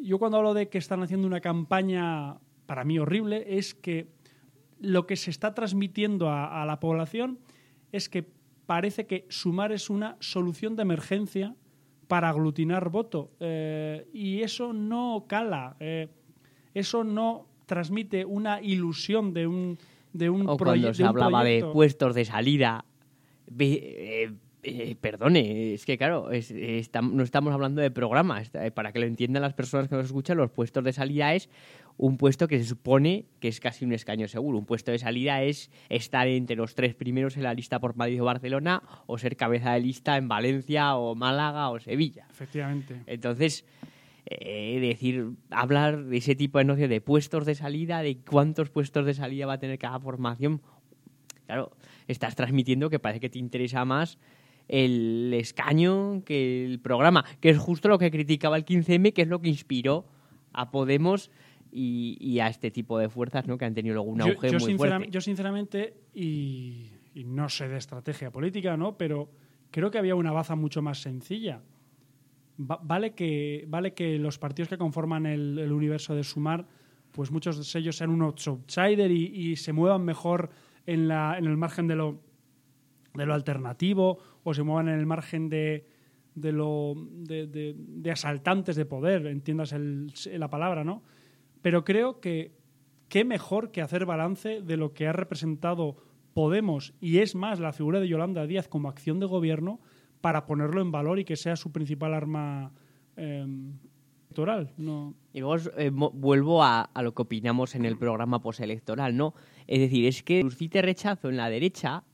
yo 0.01 0.19
cuando 0.19 0.39
hablo 0.39 0.55
de 0.55 0.69
que 0.69 0.79
están 0.79 1.03
haciendo 1.03 1.27
una 1.27 1.41
campaña 1.41 2.39
para 2.67 2.85
mí 2.85 2.99
horrible, 2.99 3.59
es 3.59 3.75
que 3.75 4.09
lo 4.79 5.07
que 5.07 5.17
se 5.17 5.31
está 5.31 5.55
transmitiendo 5.55 6.31
a 6.31 6.65
la 6.65 6.81
población 6.81 7.39
es 7.93 8.09
que 8.09 8.25
parece 8.71 9.07
que 9.07 9.27
sumar 9.29 9.73
es 9.73 9.91
una 9.91 10.17
solución 10.21 10.77
de 10.77 10.83
emergencia 10.83 11.55
para 12.11 12.29
aglutinar 12.29 12.91
voto. 12.91 13.31
Eh, 13.41 14.07
y 14.13 14.43
eso 14.43 14.73
no 14.73 15.25
cala. 15.27 15.77
eh, 15.81 16.09
eso 16.75 17.05
no 17.05 17.47
transmite 17.67 18.25
una 18.25 18.61
ilusión 18.61 19.33
de 19.33 19.47
un, 19.47 19.79
de 20.13 20.29
un, 20.29 20.49
O 20.49 20.57
cuando 20.59 20.93
se 20.93 21.03
un 21.05 21.09
hablaba 21.09 21.45
de 21.45 21.65
puestos 21.73 22.15
de 22.17 22.25
salida. 22.25 22.85
eh, 23.59 24.31
eh, 24.63 24.95
perdone, 25.01 25.73
es 25.75 25.87
que 25.87 25.97
claro, 25.97 26.31
es- 26.33 26.53
no 27.03 27.23
estamos 27.23 27.53
hablando 27.55 27.81
de 27.81 27.91
programas. 27.91 28.51
Para 28.75 28.93
que 28.93 28.99
lo 28.99 29.07
entiendan 29.07 29.43
las 29.43 29.55
personas 29.55 29.89
que 29.89 29.95
nos 29.95 30.05
escuchan, 30.07 30.37
los 30.37 30.51
puestos 30.51 30.85
de 30.85 30.93
salida 30.93 31.35
es 31.35 31.49
un 32.03 32.17
puesto 32.17 32.49
que 32.49 32.59
se 32.59 32.65
supone 32.65 33.27
que 33.41 33.49
es 33.49 33.61
casi 33.61 33.85
un 33.85 33.93
escaño 33.93 34.27
seguro. 34.27 34.57
Un 34.57 34.65
puesto 34.65 34.91
de 34.91 34.99
salida 34.99 35.43
es 35.43 35.71
estar 35.91 36.27
entre 36.29 36.57
los 36.57 36.75
tres 36.75 36.95
primeros 36.95 37.37
en 37.37 37.43
la 37.43 37.53
lista 37.53 37.79
por 37.79 37.95
Madrid 37.95 38.23
o 38.23 38.25
Barcelona 38.25 38.83
o 39.07 39.19
ser 39.19 39.37
cabeza 39.37 39.75
de 39.75 39.81
lista 39.81 40.17
en 40.17 40.27
Valencia 40.27 40.97
o 40.97 41.15
Málaga 41.15 41.69
o 41.69 41.79
Sevilla. 41.79 42.27
Efectivamente. 42.31 43.03
Entonces, 43.07 43.67
eh, 44.25 44.79
decir, 44.81 45.33
hablar 45.51 46.05
de 46.05 46.17
ese 46.17 46.35
tipo 46.35 46.57
de 46.57 46.65
noción 46.65 46.89
de 46.89 47.03
puestos 47.03 47.45
de 47.45 47.55
salida, 47.55 48.01
de 48.01 48.17
cuántos 48.17 48.71
puestos 48.71 49.05
de 49.05 49.13
salida 49.13 49.45
va 49.45 49.55
a 49.55 49.59
tener 49.59 49.79
cada 49.79 50.01
formación, 50.01 50.63
claro, 51.45 51.71
estás 52.09 52.35
transmitiendo 52.35 52.89
que 52.89 52.99
parece 52.99 53.21
que 53.21 53.29
te 53.29 53.39
interesa 53.39 53.85
más 53.85 54.17
el 54.69 55.35
escaño 55.35 56.23
que 56.25 56.65
el 56.65 56.81
programa, 56.81 57.27
que 57.41 57.51
es 57.51 57.59
justo 57.59 57.91
lo 57.91 57.99
que 57.99 58.11
criticaba 58.11 58.57
el 58.57 58.65
15M, 58.65 59.13
que 59.13 59.21
es 59.21 59.29
lo 59.29 59.43
que 59.43 59.51
inspiró 59.51 60.07
a 60.53 60.71
Podemos 60.71 61.31
y, 61.73 62.17
y 62.21 62.41
a 62.41 62.49
este 62.49 62.71
tipo 62.71 62.99
de 62.99 63.09
fuerzas 63.09 63.47
¿no? 63.47 63.57
que 63.59 63.65
han 63.65 63.75
tenido 63.75 63.95
luego 63.95 64.11
un 64.11 64.19
Yo- 64.19 64.27
auge 64.27 64.51
yo, 64.51 64.59
muy 64.59 64.73
sinceram- 64.73 64.77
fuerte. 64.99 65.11
yo 65.11 65.21
sinceramente, 65.21 65.95
y, 66.15 66.89
y 67.15 67.25
no 67.25 67.49
sé 67.49 67.69
de 67.69 67.77
estrategia 67.79 68.31
política, 68.31 68.77
¿no? 68.77 68.97
Pero 68.97 69.31
creo 69.71 69.91
que 69.91 69.99
había 69.99 70.15
una 70.15 70.33
baza 70.33 70.57
mucho 70.57 70.83
más 70.83 71.01
sencilla. 71.01 71.63
Va- 72.61 72.81
vale, 72.83 73.15
que, 73.15 73.65
vale 73.69 73.95
que 73.95 74.19
los 74.19 74.39
partidos 74.39 74.69
que 74.69 74.77
conforman 74.79 75.27
el, 75.27 75.59
el 75.59 75.73
universo 75.73 76.15
de 76.15 76.25
Sumar, 76.25 76.67
pues 77.13 77.31
muchos 77.31 77.57
de 77.73 77.79
ellos 77.79 77.97
sean 77.97 78.11
un 78.11 78.23
outsider 78.23 79.11
y, 79.11 79.27
y 79.27 79.57
se 79.57 79.73
muevan 79.73 80.05
mejor 80.05 80.51
en, 80.87 81.09
la, 81.09 81.37
en 81.39 81.47
el 81.47 81.57
margen 81.57 81.87
de 81.87 81.97
lo, 81.97 82.21
de 83.15 83.27
lo 83.27 83.35
alternativo 83.35 84.19
o 84.45 84.55
se 84.55 84.63
muevan 84.63 84.89
en 84.89 84.99
el 84.99 85.07
margen 85.07 85.49
de, 85.49 85.87
de 86.35 86.53
lo 86.53 86.95
de, 86.97 87.47
de- 87.47 87.75
de 87.77 88.11
asaltantes 88.11 88.77
de 88.77 88.85
poder, 88.87 89.27
entiendas 89.27 89.73
el- 89.73 90.13
la 90.35 90.49
palabra, 90.51 90.85
¿no? 90.85 91.03
Pero 91.63 91.85
creo 91.85 92.21
que 92.21 92.53
qué 93.09 93.25
mejor 93.25 93.71
que 93.71 93.83
hacer 93.83 94.07
balance 94.07 94.63
de 94.63 94.77
lo 94.77 94.93
que 94.93 95.07
ha 95.07 95.13
representado 95.13 95.97
Podemos 96.33 96.95
y 97.01 97.19
es 97.19 97.35
más 97.35 97.59
la 97.59 97.73
figura 97.73 97.99
de 97.99 98.07
Yolanda 98.07 98.47
Díaz 98.47 98.69
como 98.69 98.89
acción 98.89 99.19
de 99.19 99.27
gobierno 99.27 99.81
para 100.21 100.47
ponerlo 100.47 100.81
en 100.81 100.93
valor 100.93 101.19
y 101.19 101.25
que 101.25 101.35
sea 101.35 101.57
su 101.57 101.73
principal 101.73 102.15
arma 102.15 102.73
eh, 103.17 103.45
electoral. 104.31 104.73
No, 104.77 105.15
Y 105.33 105.41
luego 105.41 105.57
eh, 105.77 105.91
vuelvo 105.91 106.63
a, 106.63 106.83
a 106.83 107.03
lo 107.03 107.15
que 107.15 107.23
opinamos 107.23 107.75
en 107.75 107.85
el 107.85 107.99
programa 107.99 108.41
postelectoral, 108.41 109.17
¿no? 109.17 109.35
Es 109.67 109.81
decir, 109.81 110.07
es 110.07 110.23
que 110.23 110.41
suscite 110.43 110.83
rechazo 110.83 111.29
en 111.29 111.37
la 111.37 111.51
derecha 111.51 112.05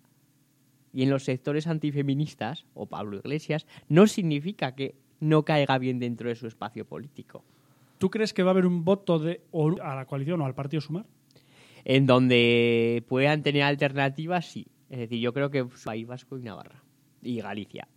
y 0.93 1.03
en 1.03 1.11
los 1.11 1.25
sectores 1.25 1.67
antifeministas, 1.67 2.65
o 2.73 2.87
Pablo 2.87 3.19
Iglesias, 3.19 3.67
no 3.89 4.07
significa 4.07 4.75
que 4.75 4.95
no 5.21 5.45
caiga 5.45 5.77
bien 5.79 5.99
dentro 5.99 6.31
de 6.31 6.37
su 6.37 6.47
espacio 6.47 6.87
político. 6.87 7.45
¿Tú 7.99 8.11
crees 8.11 8.33
que 8.33 8.43
va 8.43 8.51
a 8.51 8.53
haber 8.53 8.67
un 8.67 8.85
voto 8.85 9.19
de 9.19 9.43
o 9.51 9.81
a 9.83 9.95
la 9.95 10.07
coalición 10.07 10.41
o 10.41 10.47
al 10.47 10.55
partido 10.55 10.81
Sumar? 10.81 11.07
En 11.85 12.07
donde 12.07 13.05
puedan 13.09 13.43
tener 13.43 13.63
alternativas, 13.63 14.47
sí. 14.47 14.67
Es 14.91 14.99
decir, 14.99 15.21
yo 15.21 15.33
creo 15.33 15.51
que 15.51 15.67
País 15.85 16.07
Vasco 16.07 16.39
y 16.39 16.43
Navarra. 16.43 16.83
Y 17.23 17.41
Galicia. 17.41 17.89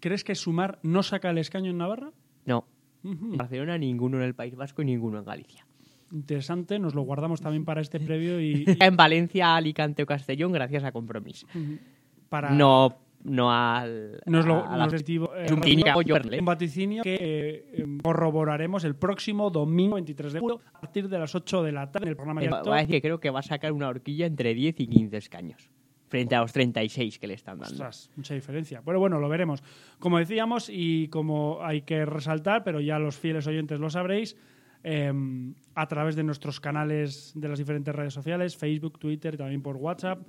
¿Crees 0.00 0.24
que 0.24 0.34
Sumar 0.34 0.78
no 0.82 1.02
saca 1.02 1.30
el 1.30 1.38
escaño 1.38 1.70
en 1.70 1.78
Navarra? 1.78 2.12
No. 2.44 2.66
En 3.04 3.36
Barcelona 3.36 3.78
ninguno 3.78 4.18
en 4.18 4.24
el 4.24 4.34
País 4.34 4.56
Vasco 4.56 4.82
y 4.82 4.86
ninguno 4.86 5.18
en 5.18 5.24
Galicia. 5.24 5.66
Interesante, 6.12 6.78
nos 6.78 6.94
lo 6.94 7.02
guardamos 7.02 7.40
también 7.40 7.64
para 7.64 7.80
este 7.80 8.00
previo 8.00 8.40
y 8.40 8.64
En 8.80 8.96
Valencia, 8.96 9.56
Alicante 9.56 10.02
o 10.02 10.06
Castellón, 10.06 10.52
gracias 10.52 10.84
a 10.84 10.92
Compromís. 10.92 11.46
para 12.28 12.50
No, 12.50 12.96
no 13.24 13.52
al. 13.52 14.20
nos 14.26 14.46
lo 14.46 14.64
a 14.64 14.84
objetivo, 14.84 15.34
eh, 15.34 15.46
Es 15.46 15.52
un 15.52 15.60
vaticinio, 15.60 15.90
apoyo, 15.90 16.14
un 16.38 16.44
vaticinio 16.44 17.02
que 17.02 17.16
eh, 17.20 17.82
em, 17.82 17.98
corroboraremos 17.98 18.84
el 18.84 18.94
próximo 18.94 19.50
domingo 19.50 19.94
23 19.94 20.34
de 20.34 20.40
julio 20.40 20.60
a 20.72 20.80
partir 20.80 21.08
de 21.08 21.18
las 21.18 21.34
8 21.34 21.62
de 21.62 21.72
la 21.72 21.90
tarde 21.90 22.06
en 22.06 22.10
el 22.10 22.16
programa 22.16 22.42
Eh, 22.42 22.46
abierto. 22.46 22.70
Voy 22.70 22.78
a 22.78 22.82
decir 22.82 22.96
que 22.96 23.02
creo 23.02 23.20
que 23.20 23.30
va 23.30 23.40
a 23.40 23.42
sacar 23.42 23.72
una 23.72 23.88
horquilla 23.88 24.26
entre 24.26 24.54
10 24.54 24.80
y 24.80 24.86
15 24.86 25.16
escaños. 25.16 25.70
Frente 26.08 26.36
a 26.36 26.40
los 26.40 26.52
36 26.52 27.18
que 27.18 27.26
le 27.26 27.34
están 27.34 27.58
dando. 27.58 27.72
Ostras, 27.72 28.10
mucha 28.14 28.34
diferencia. 28.34 28.80
Pero 28.84 29.00
bueno, 29.00 29.18
lo 29.18 29.28
veremos. 29.28 29.62
Como 29.98 30.18
decíamos, 30.18 30.70
y 30.72 31.08
como 31.08 31.58
hay 31.62 31.82
que 31.82 32.04
resaltar, 32.04 32.62
pero 32.62 32.80
ya 32.80 33.00
los 33.00 33.16
fieles 33.16 33.46
oyentes 33.48 33.80
lo 33.80 33.90
sabréis, 33.90 34.36
eh, 34.84 35.12
a 35.74 35.88
través 35.88 36.14
de 36.14 36.22
nuestros 36.22 36.60
canales 36.60 37.32
de 37.34 37.48
las 37.48 37.58
diferentes 37.58 37.92
redes 37.92 38.14
sociales, 38.14 38.56
Facebook, 38.56 39.00
Twitter 39.00 39.34
y 39.34 39.36
también 39.36 39.62
por 39.62 39.74
WhatsApp, 39.76 40.20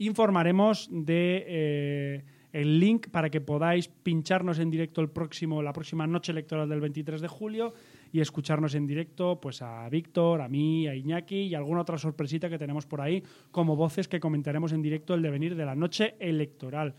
informaremos 0.00 0.88
de 0.90 1.44
eh, 1.46 2.24
el 2.52 2.80
link 2.80 3.08
para 3.10 3.30
que 3.30 3.40
podáis 3.40 3.88
pincharnos 3.88 4.58
en 4.58 4.70
directo 4.70 5.00
el 5.02 5.10
próximo, 5.10 5.62
la 5.62 5.72
próxima 5.72 6.06
noche 6.06 6.32
electoral 6.32 6.68
del 6.68 6.80
23 6.80 7.20
de 7.20 7.28
julio 7.28 7.74
y 8.10 8.20
escucharnos 8.20 8.74
en 8.74 8.86
directo 8.86 9.38
pues 9.40 9.62
a 9.62 9.88
Víctor, 9.88 10.40
a 10.40 10.48
mí, 10.48 10.88
a 10.88 10.94
Iñaki 10.94 11.42
y 11.42 11.54
alguna 11.54 11.82
otra 11.82 11.98
sorpresita 11.98 12.48
que 12.48 12.58
tenemos 12.58 12.86
por 12.86 13.02
ahí 13.02 13.22
como 13.50 13.76
voces 13.76 14.08
que 14.08 14.20
comentaremos 14.20 14.72
en 14.72 14.82
directo 14.82 15.14
el 15.14 15.22
devenir 15.22 15.54
de 15.54 15.66
la 15.66 15.74
noche 15.74 16.14
electoral. 16.18 16.94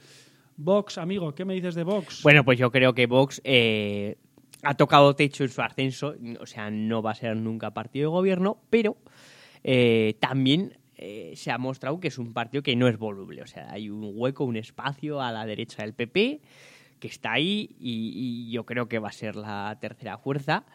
Vox, 0.56 0.99
amigo, 0.99 1.34
¿qué 1.34 1.43
me 1.43 1.56
dices 1.56 1.73
de 1.73 1.84
Vox? 1.84 2.21
Bueno, 2.21 2.45
pues 2.45 2.60
yo 2.60 2.71
creo 2.71 2.93
que 2.93 3.08
Vox 3.08 3.41
eh, 3.43 4.17
ha 4.62 4.76
tocado 4.76 5.15
techo 5.15 5.43
en 5.43 5.49
su 5.49 5.62
ascenso. 5.62 6.13
O 6.39 6.45
sea, 6.45 6.69
no 6.69 7.02
va 7.02 7.12
a 7.12 7.15
ser 7.15 7.36
nunca 7.36 7.71
partido 7.71 8.12
de 8.12 8.15
gobierno, 8.15 8.58
pero 8.69 8.97
eh, 9.63 10.17
también 10.19 10.78
eh, 11.02 11.34
se 11.36 11.52
ha 11.52 11.58
mostrado 11.58 12.00
que 12.00 12.08
es 12.08 12.18
un 12.18 12.34
partido 12.34 12.64
que 12.64 12.76
no 12.76 12.88
es 12.88 12.98
voluble. 12.98 13.42
O 13.42 13.48
sea, 13.48 13.72
hay 13.72 13.90
un 13.90 14.12
hueco, 14.14 14.46
un 14.46 14.56
espacio 14.56 15.22
a 15.22 15.32
la 15.32 15.46
derecha 15.46 15.84
del 15.84 15.94
PP 15.94 16.42
que 17.00 17.08
está 17.08 17.34
ahí 17.34 17.76
y, 17.80 18.50
yo 18.52 18.66
creo 18.66 18.88
que 18.88 19.00
va 19.00 19.10
a 19.10 19.14
ser 19.14 19.36
la 19.36 19.78
tercera 19.82 20.18
fuerza. 20.18 20.66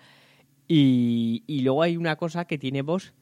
Y, 0.69 1.45
y 1.47 1.61
luego 1.61 1.83
hay 1.83 1.97
una 1.97 2.17
cosa 2.17 2.45
que 2.47 2.59
tiene 2.59 2.83
Vox 2.83 3.15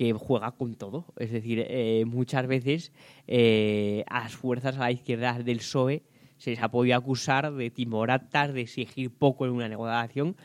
que 0.00 0.14
juega 0.14 0.52
con 0.52 0.76
todo. 0.76 1.04
Es 1.18 1.30
decir, 1.30 1.64
eh, 1.68 2.04
muchas 2.06 2.46
veces 2.46 2.90
eh, 3.26 4.02
a 4.08 4.20
las 4.20 4.34
fuerzas 4.34 4.76
a 4.76 4.80
la 4.80 4.92
izquierda 4.92 5.38
del 5.38 5.58
PSOE 5.58 6.02
se 6.38 6.50
les 6.50 6.62
ha 6.62 6.70
podido 6.70 6.96
acusar 6.96 7.52
de 7.52 7.70
timoratas, 7.70 8.54
de 8.54 8.62
exigir 8.62 9.10
poco 9.10 9.44
en 9.44 9.52
una 9.52 9.68
negociación, 9.68 10.36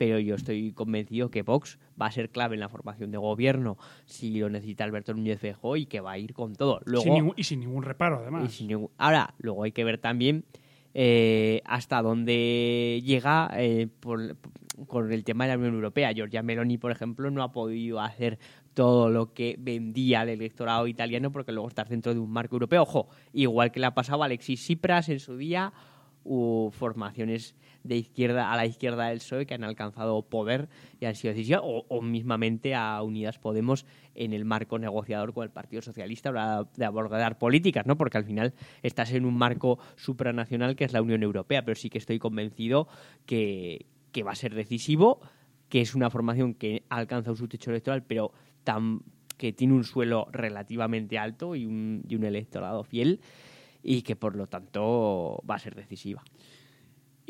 pero 0.00 0.18
yo 0.18 0.34
estoy 0.34 0.72
convencido 0.72 1.30
que 1.30 1.42
Vox 1.42 1.78
va 2.00 2.06
a 2.06 2.10
ser 2.10 2.30
clave 2.30 2.54
en 2.54 2.60
la 2.60 2.70
formación 2.70 3.10
de 3.10 3.18
gobierno 3.18 3.76
si 4.06 4.38
lo 4.38 4.48
necesita 4.48 4.82
Alberto 4.84 5.12
Núñez 5.12 5.38
Feijóo 5.38 5.76
y 5.76 5.84
que 5.84 6.00
va 6.00 6.12
a 6.12 6.18
ir 6.18 6.32
con 6.32 6.54
todo. 6.56 6.80
Luego, 6.86 7.02
sin 7.04 7.12
ningún- 7.12 7.34
y 7.36 7.44
sin 7.44 7.60
ningún 7.60 7.82
reparo, 7.82 8.16
además. 8.20 8.46
y 8.46 8.48
sin 8.56 8.68
ningún- 8.68 8.88
Ahora, 8.96 9.34
luego 9.40 9.62
hay 9.64 9.72
que 9.72 9.84
ver 9.84 9.98
también 9.98 10.46
eh, 10.94 11.60
hasta 11.66 12.00
dónde 12.00 13.02
llega 13.04 13.50
eh, 13.58 13.88
por- 14.00 14.36
con 14.86 15.12
el 15.12 15.22
tema 15.22 15.44
de 15.44 15.50
la 15.52 15.58
Unión 15.58 15.74
Europea. 15.74 16.12
Giorgia 16.14 16.42
Meloni, 16.42 16.78
por 16.78 16.92
ejemplo, 16.92 17.30
no 17.30 17.42
ha 17.42 17.52
podido 17.52 18.00
hacer 18.00 18.38
todo 18.72 19.10
lo 19.10 19.34
que 19.34 19.56
vendía 19.58 20.22
al 20.22 20.30
electorado 20.30 20.86
italiano 20.86 21.30
porque 21.30 21.52
luego 21.52 21.68
está 21.68 21.84
dentro 21.84 22.14
de 22.14 22.20
un 22.20 22.30
marco 22.30 22.56
europeo. 22.56 22.82
Ojo, 22.84 23.08
igual 23.34 23.70
que 23.70 23.80
le 23.80 23.86
ha 23.86 23.94
pasado 23.94 24.22
a 24.22 24.24
Alexis 24.24 24.60
Tsipras 24.60 25.10
en 25.10 25.20
su 25.20 25.36
día 25.36 25.74
u 26.24 26.70
formaciones 26.72 27.54
de 27.82 27.96
izquierda 27.96 28.52
a 28.52 28.56
la 28.56 28.66
izquierda 28.66 29.08
del 29.08 29.18
PSOE 29.18 29.46
que 29.46 29.54
han 29.54 29.64
alcanzado 29.64 30.22
poder 30.22 30.68
y 31.00 31.06
han 31.06 31.14
sido 31.14 31.32
decisivas, 31.32 31.62
o, 31.64 31.86
o 31.88 32.02
mismamente 32.02 32.74
a 32.74 33.02
Unidas 33.02 33.38
Podemos 33.38 33.86
en 34.14 34.32
el 34.32 34.44
marco 34.44 34.78
negociador 34.78 35.32
con 35.32 35.44
el 35.44 35.50
Partido 35.50 35.82
Socialista 35.82 36.30
a 36.30 36.32
la 36.32 36.60
hora 36.60 36.70
de 36.76 36.84
abordar 36.84 37.38
políticas, 37.38 37.86
¿no? 37.86 37.96
Porque 37.96 38.18
al 38.18 38.24
final 38.24 38.54
estás 38.82 39.12
en 39.12 39.24
un 39.24 39.36
marco 39.36 39.78
supranacional 39.96 40.76
que 40.76 40.84
es 40.84 40.92
la 40.92 41.02
Unión 41.02 41.22
Europea, 41.22 41.64
pero 41.64 41.74
sí 41.74 41.90
que 41.90 41.98
estoy 41.98 42.18
convencido 42.18 42.88
que, 43.26 43.86
que 44.12 44.22
va 44.22 44.32
a 44.32 44.36
ser 44.36 44.54
decisivo, 44.54 45.20
que 45.68 45.80
es 45.80 45.94
una 45.94 46.10
formación 46.10 46.54
que 46.54 46.84
ha 46.90 46.96
alcanzado 46.96 47.36
su 47.36 47.48
techo 47.48 47.70
electoral, 47.70 48.04
pero 48.04 48.32
que 49.36 49.52
tiene 49.52 49.74
un 49.74 49.84
suelo 49.84 50.28
relativamente 50.30 51.18
alto 51.18 51.56
y 51.56 51.64
un, 51.64 52.04
y 52.08 52.14
un 52.14 52.24
electorado 52.24 52.84
fiel 52.84 53.20
y 53.82 54.02
que 54.02 54.14
por 54.14 54.36
lo 54.36 54.46
tanto 54.46 55.42
va 55.48 55.54
a 55.54 55.58
ser 55.58 55.74
decisiva. 55.74 56.22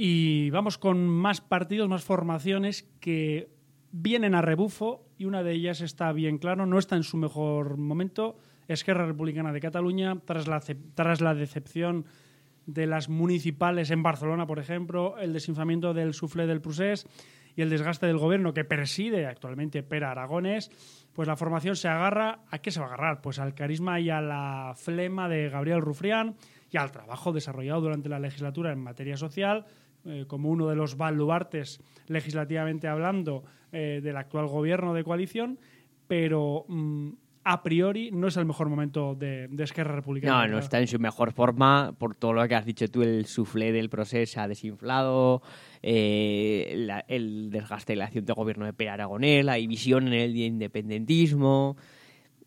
Y 0.02 0.48
vamos 0.48 0.78
con 0.78 1.06
más 1.10 1.42
partidos, 1.42 1.86
más 1.86 2.04
formaciones 2.04 2.88
que 3.00 3.50
vienen 3.92 4.34
a 4.34 4.40
rebufo 4.40 5.04
y 5.18 5.26
una 5.26 5.42
de 5.42 5.52
ellas 5.52 5.82
está 5.82 6.10
bien 6.14 6.38
claro, 6.38 6.64
no 6.64 6.78
está 6.78 6.96
en 6.96 7.02
su 7.02 7.18
mejor 7.18 7.76
momento. 7.76 8.38
Esquerra 8.66 9.04
Republicana 9.04 9.52
de 9.52 9.60
Cataluña, 9.60 10.18
tras 10.24 10.48
la, 10.48 10.62
tras 10.94 11.20
la 11.20 11.34
decepción 11.34 12.06
de 12.64 12.86
las 12.86 13.10
municipales 13.10 13.90
en 13.90 14.02
Barcelona, 14.02 14.46
por 14.46 14.58
ejemplo, 14.58 15.18
el 15.18 15.34
desinflamiento 15.34 15.92
del 15.92 16.14
suflé 16.14 16.46
del 16.46 16.62
Prusés 16.62 17.06
y 17.54 17.60
el 17.60 17.68
desgaste 17.68 18.06
del 18.06 18.16
gobierno 18.16 18.54
que 18.54 18.64
preside 18.64 19.26
actualmente 19.26 19.82
Pera 19.82 20.12
Aragones, 20.12 20.70
pues 21.12 21.28
la 21.28 21.36
formación 21.36 21.76
se 21.76 21.88
agarra, 21.88 22.40
¿a 22.50 22.60
qué 22.60 22.70
se 22.70 22.80
va 22.80 22.86
a 22.86 22.88
agarrar? 22.88 23.20
Pues 23.20 23.38
al 23.38 23.54
carisma 23.54 24.00
y 24.00 24.08
a 24.08 24.22
la 24.22 24.72
flema 24.76 25.28
de 25.28 25.50
Gabriel 25.50 25.82
Rufrián 25.82 26.36
y 26.70 26.78
al 26.78 26.90
trabajo 26.90 27.32
desarrollado 27.32 27.82
durante 27.82 28.08
la 28.08 28.18
legislatura 28.18 28.72
en 28.72 28.78
materia 28.78 29.18
social, 29.18 29.66
eh, 30.04 30.24
como 30.26 30.50
uno 30.50 30.68
de 30.68 30.76
los 30.76 30.96
baluartes 30.96 31.80
legislativamente 32.06 32.88
hablando 32.88 33.44
eh, 33.72 34.00
del 34.02 34.16
actual 34.16 34.46
gobierno 34.46 34.94
de 34.94 35.04
coalición, 35.04 35.58
pero 36.08 36.64
mm, 36.68 37.10
a 37.44 37.62
priori 37.62 38.10
no 38.10 38.26
es 38.28 38.36
el 38.36 38.44
mejor 38.44 38.68
momento 38.68 39.14
de, 39.14 39.48
de 39.48 39.64
Esquerra 39.64 39.94
Republicana. 39.94 40.46
No, 40.46 40.54
no 40.54 40.58
está 40.58 40.78
en 40.80 40.86
su 40.86 40.98
mejor 40.98 41.32
forma 41.32 41.94
por 41.98 42.14
todo 42.14 42.32
lo 42.34 42.46
que 42.48 42.54
has 42.54 42.66
dicho 42.66 42.88
tú. 42.88 43.02
El 43.02 43.26
suflé 43.26 43.72
del 43.72 43.88
proceso 43.88 44.40
ha 44.40 44.48
desinflado, 44.48 45.40
eh, 45.82 46.74
la- 46.76 47.04
el 47.08 47.50
desgaste 47.50 47.92
de 47.94 47.96
la 47.98 48.06
acción 48.06 48.24
de 48.26 48.32
gobierno 48.32 48.66
de 48.66 48.72
Pere 48.74 48.90
Aragonés, 48.90 49.44
la 49.44 49.54
división 49.54 50.08
en 50.08 50.14
el 50.14 50.36
independentismo, 50.36 51.76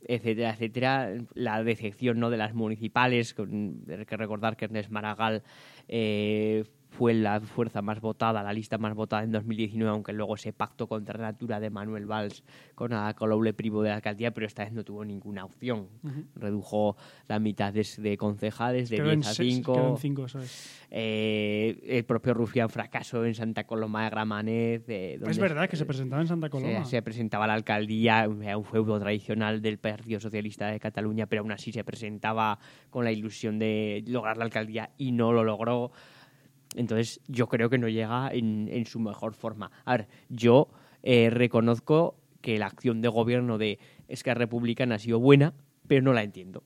etcétera, 0.05 0.51
etcétera. 0.51 1.13
La 1.33 1.63
decepción 1.63 2.19
¿no? 2.19 2.29
de 2.29 2.37
las 2.37 2.53
municipales, 2.53 3.33
con, 3.33 3.81
hay 3.89 4.05
que 4.05 4.17
recordar 4.17 4.57
que 4.57 4.65
Ernest 4.65 4.89
Maragall 4.91 5.41
eh, 5.87 6.65
fue 6.97 7.13
la 7.13 7.41
fuerza 7.41 7.81
más 7.81 7.99
votada, 8.01 8.43
la 8.43 8.53
lista 8.53 8.77
más 8.77 8.93
votada 8.93 9.23
en 9.23 9.31
2019, 9.31 9.89
aunque 9.91 10.13
luego 10.13 10.35
ese 10.35 10.53
pacto 10.53 10.87
contra 10.87 11.17
natura 11.19 11.59
de 11.59 11.69
Manuel 11.69 12.05
Valls 12.05 12.43
con 12.75 12.93
Ada 12.93 13.13
Colau 13.15 13.41
le 13.41 13.53
privó 13.53 13.81
de 13.81 13.89
la 13.89 13.95
alcaldía, 13.95 14.31
pero 14.31 14.45
esta 14.45 14.63
vez 14.63 14.73
no 14.73 14.83
tuvo 14.83 15.03
ninguna 15.03 15.43
opción. 15.45 15.87
Redujo 16.35 16.95
la 17.27 17.39
mitad 17.39 17.73
de, 17.73 17.87
de 17.97 18.17
concejales, 18.17 18.89
de 18.89 18.97
Quedó 18.97 19.11
en 19.11 19.21
10 19.21 19.27
a 19.27 19.33
seis- 19.33 19.55
5. 19.55 19.73
quedó 19.73 19.89
en 19.89 19.97
cinco. 19.97 20.25
Eh, 20.91 21.79
el 21.97 22.05
propio 22.05 22.33
Rufián 22.35 22.69
fracasó 22.69 23.25
en 23.25 23.33
Santa 23.33 23.65
Coloma 23.65 24.03
de 24.03 24.09
Gramenet. 24.11 24.83
eh, 24.89 25.15
donde 25.19 25.31
Es 25.31 25.39
verdad 25.39 25.67
que 25.67 25.75
se 25.75 25.85
presentaba 25.85 26.21
en 26.21 26.27
Santa 26.27 26.49
Coloma. 26.49 26.85
se, 26.85 26.91
se 26.91 27.01
presentaba 27.01 27.45
a 27.45 27.47
la 27.47 27.53
alcaldía, 27.55 28.27
un 28.29 28.63
feudo 28.65 28.99
tradicional 28.99 29.61
del 29.61 29.79
Partido 29.79 30.19
Socialista 30.19 30.67
de 30.67 30.79
Cataluña, 30.79 31.25
pero 31.25 31.41
aún 31.41 31.51
así 31.51 31.71
se 31.71 31.83
presentaba 31.83 32.59
con 32.91 33.03
la 33.03 33.11
ilusión 33.11 33.57
de 33.57 34.03
lograr 34.07 34.37
la 34.37 34.45
alcaldía 34.45 34.91
y 34.97 35.11
no 35.11 35.31
lo 35.33 35.43
logró. 35.43 35.91
Entonces 36.75 37.21
yo 37.27 37.47
creo 37.47 37.69
que 37.69 37.77
no 37.77 37.87
llega 37.87 38.29
en, 38.31 38.85
su 38.85 38.99
mejor 38.99 39.33
forma. 39.33 39.71
A 39.85 39.97
ver, 39.97 40.07
yo 40.29 40.69
eh, 41.01 41.29
reconozco 41.29 42.15
que 42.41 42.57
la 42.57 42.67
acción 42.67 43.01
de 43.01 43.07
gobierno 43.07 43.57
de 43.57 43.79
Esquerra 44.07 44.39
Republicana 44.39 44.95
ha 44.95 44.99
sido 44.99 45.19
buena, 45.19 45.53
pero 45.87 46.01
no 46.01 46.13
la 46.13 46.23
entiendo. 46.23 46.63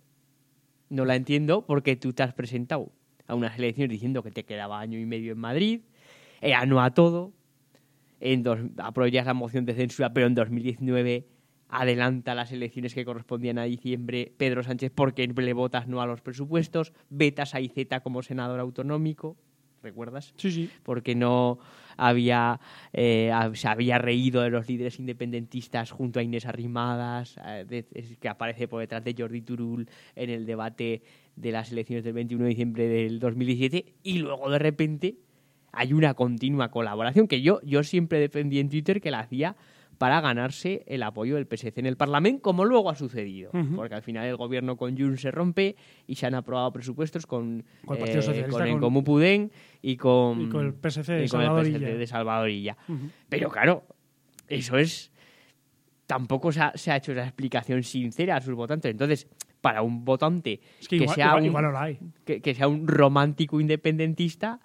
No 0.89 1.06
la 1.06 1.15
entiendo 1.15 1.65
porque 1.65 1.96
tú 1.96 2.13
te 2.13 2.24
has 2.24 2.34
presentado 2.34 2.91
a 3.28 3.36
unas 3.36 3.58
elecciones 3.58 3.91
diciendo 3.91 4.24
que 4.24 4.32
te 4.32 4.43
quedaba 4.43 4.80
año 4.80 5.00
y 5.00 5.06
medio 5.06 5.34
en 5.34 5.39
Madrid, 5.39 5.82
era 6.41 6.65
no 6.65 6.82
a 6.82 6.91
todo, 6.91 7.34
en 8.20 8.43
la 8.43 9.34
moción 9.34 9.65
de 9.65 9.74
censura, 9.74 10.13
pero 10.13 10.28
en 10.28 10.36
2019 10.36 11.28
adelanta 11.70 12.34
las 12.34 12.52
elecciones 12.52 12.93
que 12.93 13.06
correspondían 13.06 13.58
a 13.58 13.63
diciembre 13.63 14.34
Pedro 14.38 14.63
Sánchez 14.63 14.91
porque 14.93 15.28
le 15.28 15.54
votas 15.54 15.88
no 15.88 16.02
a 16.02 16.06
los 16.06 16.22
presupuestos, 16.22 16.93
vetas 17.10 17.56
a 17.56 17.62
IZ 17.62 17.88
como 18.04 18.24
senador 18.24 18.60
autonómico, 18.60 19.38
¿recuerdas? 19.84 20.34
Sí, 20.38 20.52
sí. 20.52 20.70
porque 20.84 21.16
no 21.16 21.60
había 21.98 22.60
eh, 22.94 23.32
se 23.54 23.68
había 23.68 23.98
reído 23.98 24.42
de 24.42 24.50
los 24.52 24.68
líderes 24.68 25.00
independentistas 25.00 25.92
junto 25.92 26.20
a 26.20 26.24
Inés 26.24 26.46
Arrimadas, 26.46 27.36
eh, 27.44 27.66
de- 27.68 28.18
que 28.20 28.30
aparece 28.30 28.68
por 28.68 28.82
detrás 28.82 29.04
de 29.04 29.16
Jordi 29.18 29.42
Turul 29.42 29.90
en 30.16 30.30
el 30.30 30.46
debate 30.46 31.02
de 31.36 31.52
las 31.52 31.72
elecciones 31.72 32.04
del 32.04 32.13
21 32.13 32.44
de 32.44 32.50
diciembre 32.50 32.88
del 32.88 33.20
2017 33.20 33.94
y 34.04 34.20
luego 34.20 34.50
de 34.50 34.60
repente 34.60 35.16
hay 35.72 35.94
una 35.94 36.13
continua 36.13 36.70
colaboración 36.72 37.28
que 37.28 37.42
yo, 37.42 37.60
yo 37.63 37.84
siempre 37.84 38.20
defendí 38.20 38.60
en 38.60 38.70
Twitter 38.70 39.02
que 39.02 39.12
la 39.12 39.20
hacía 39.20 39.56
para 39.97 40.21
ganarse 40.21 40.83
el 40.88 41.01
apoyo 41.03 41.36
del 41.36 41.47
PSC 41.47 41.79
en 41.79 41.86
el 41.88 41.97
Parlamento, 41.97 42.41
como 42.43 42.65
luego 42.65 42.89
ha 42.89 42.95
sucedido. 42.95 43.51
Porque 43.75 43.95
al 43.95 44.03
final 44.03 44.25
el 44.27 44.36
gobierno 44.36 44.77
con 44.77 44.97
Junts 44.97 45.21
se 45.21 45.31
rompe 45.31 45.75
y 46.05 46.15
se 46.15 46.25
han 46.27 46.36
aprobado 46.36 46.71
presupuestos 46.71 47.25
con, 47.25 47.63
Con 47.86 47.97
el 47.97 48.01
Partido 48.03 48.19
eh, 48.19 48.23
Socialista, 48.23 48.51
con 48.51 48.67
el 48.67 48.71
con- 48.73 48.81
Comú 48.81 49.03
Pudén 49.03 49.51
y 49.81 49.97
con, 49.97 50.41
Y 50.41 50.49
con 50.49 50.65
el 50.65 50.73
PSC 50.73 51.13
de 51.13 51.25
y 51.25 51.29
con 51.29 51.41
el 51.41 51.47
Salvador 51.47 51.65
PSC 51.65 51.77
Illa. 51.77 51.97
de 51.97 52.07
Salvador 52.07 52.49
Illa. 52.49 52.77
Ujú. 52.88 53.10
Pero 53.29 53.49
claro, 53.49 53.83
eso 54.47 54.77
es. 54.77 55.12
Tampoco 56.05 56.51
se 56.53 56.62
ha, 56.62 56.71
se 56.75 56.91
ha 56.91 56.95
hecho 56.97 57.12
esa 57.12 57.23
explicación 57.23 57.83
sincera 57.83 58.38
a 58.38 58.41
sus 58.41 58.53
votantes. 58.55 58.89
Entonces, 58.91 59.27
para 59.60 59.81
un 59.81 60.05
votante 60.05 60.62
Es 60.79 60.88
que 60.88 60.95
igual, 60.97 61.15
sea 61.15 61.25
igual- 61.27 61.41
un, 61.41 61.45
igual 61.47 61.63
no 61.65 61.71
la 61.71 61.81
hay. 61.83 61.99
que, 62.23 62.41
que 62.41 62.53
sea 62.55 62.67
un 62.69 62.88
romántico 62.88 63.60
independentista, 63.60 64.62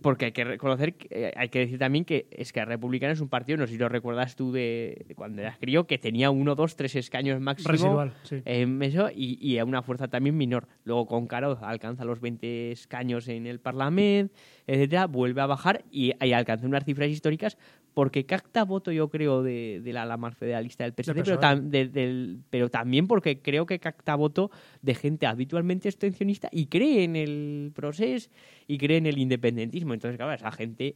porque 0.00 0.26
hay 0.26 0.32
que 0.32 0.44
reconocer, 0.44 0.94
que- 0.94 1.08
eh, 1.10 1.32
hay 1.36 1.48
que 1.48 1.58
decir 1.60 1.78
también 1.78 2.04
que 2.04 2.26
es 2.30 2.52
que 2.52 2.64
Republicana 2.64 3.12
es 3.12 3.20
un 3.20 3.28
partido, 3.28 3.58
no 3.58 3.66
sé 3.66 3.72
si 3.72 3.78
lo 3.78 3.88
recuerdas 3.88 4.36
tú 4.36 4.52
de, 4.52 5.04
de 5.08 5.14
cuando 5.14 5.42
eras 5.42 5.58
crío, 5.58 5.86
que 5.86 5.98
tenía 5.98 6.30
uno, 6.30 6.54
dos, 6.54 6.76
tres 6.76 6.94
escaños 6.96 7.40
máximo. 7.40 7.70
Residual, 7.72 8.12
sí. 8.22 8.42
en 8.44 8.80
eso, 8.82 9.08
y, 9.14 9.38
y 9.44 9.58
a 9.58 9.64
una 9.64 9.82
fuerza 9.82 10.08
también 10.08 10.36
menor. 10.36 10.68
Luego 10.84 11.06
con 11.06 11.26
Caro 11.26 11.58
alcanza 11.62 12.04
los 12.04 12.20
20 12.20 12.70
escaños 12.72 13.28
en 13.28 13.46
el 13.46 13.58
Parlamento, 13.60 14.34
etcétera, 14.66 15.06
vuelve 15.06 15.40
a 15.40 15.46
bajar 15.46 15.84
y, 15.90 16.12
y 16.24 16.32
alcanza 16.32 16.66
unas 16.66 16.84
cifras 16.84 17.08
históricas 17.08 17.58
porque 17.94 18.26
capta 18.26 18.64
voto, 18.64 18.92
yo 18.92 19.08
creo, 19.08 19.42
de, 19.42 19.80
de 19.82 19.92
la 19.92 20.02
ala 20.02 20.16
más 20.16 20.36
federalista 20.36 20.84
del 20.84 20.92
PSC, 20.92 21.14
pero, 21.14 21.24
PSOE. 21.24 21.40
tam- 21.40 21.62
de- 21.68 21.88
del- 21.88 22.38
pero 22.50 22.68
también 22.70 23.06
porque 23.08 23.40
creo 23.42 23.66
que 23.66 23.78
capta 23.80 24.14
voto 24.14 24.50
de 24.82 24.94
gente 24.94 25.26
habitualmente 25.26 25.88
abstencionista 25.88 26.48
y 26.52 26.66
cree 26.66 27.04
en 27.04 27.16
el 27.16 27.72
proceso 27.74 28.30
y 28.66 28.78
cree 28.78 28.98
en 28.98 29.06
el 29.06 29.18
independentismo. 29.18 29.94
Entonces, 29.94 30.16
claro, 30.16 30.32
esa 30.32 30.52
gente 30.52 30.94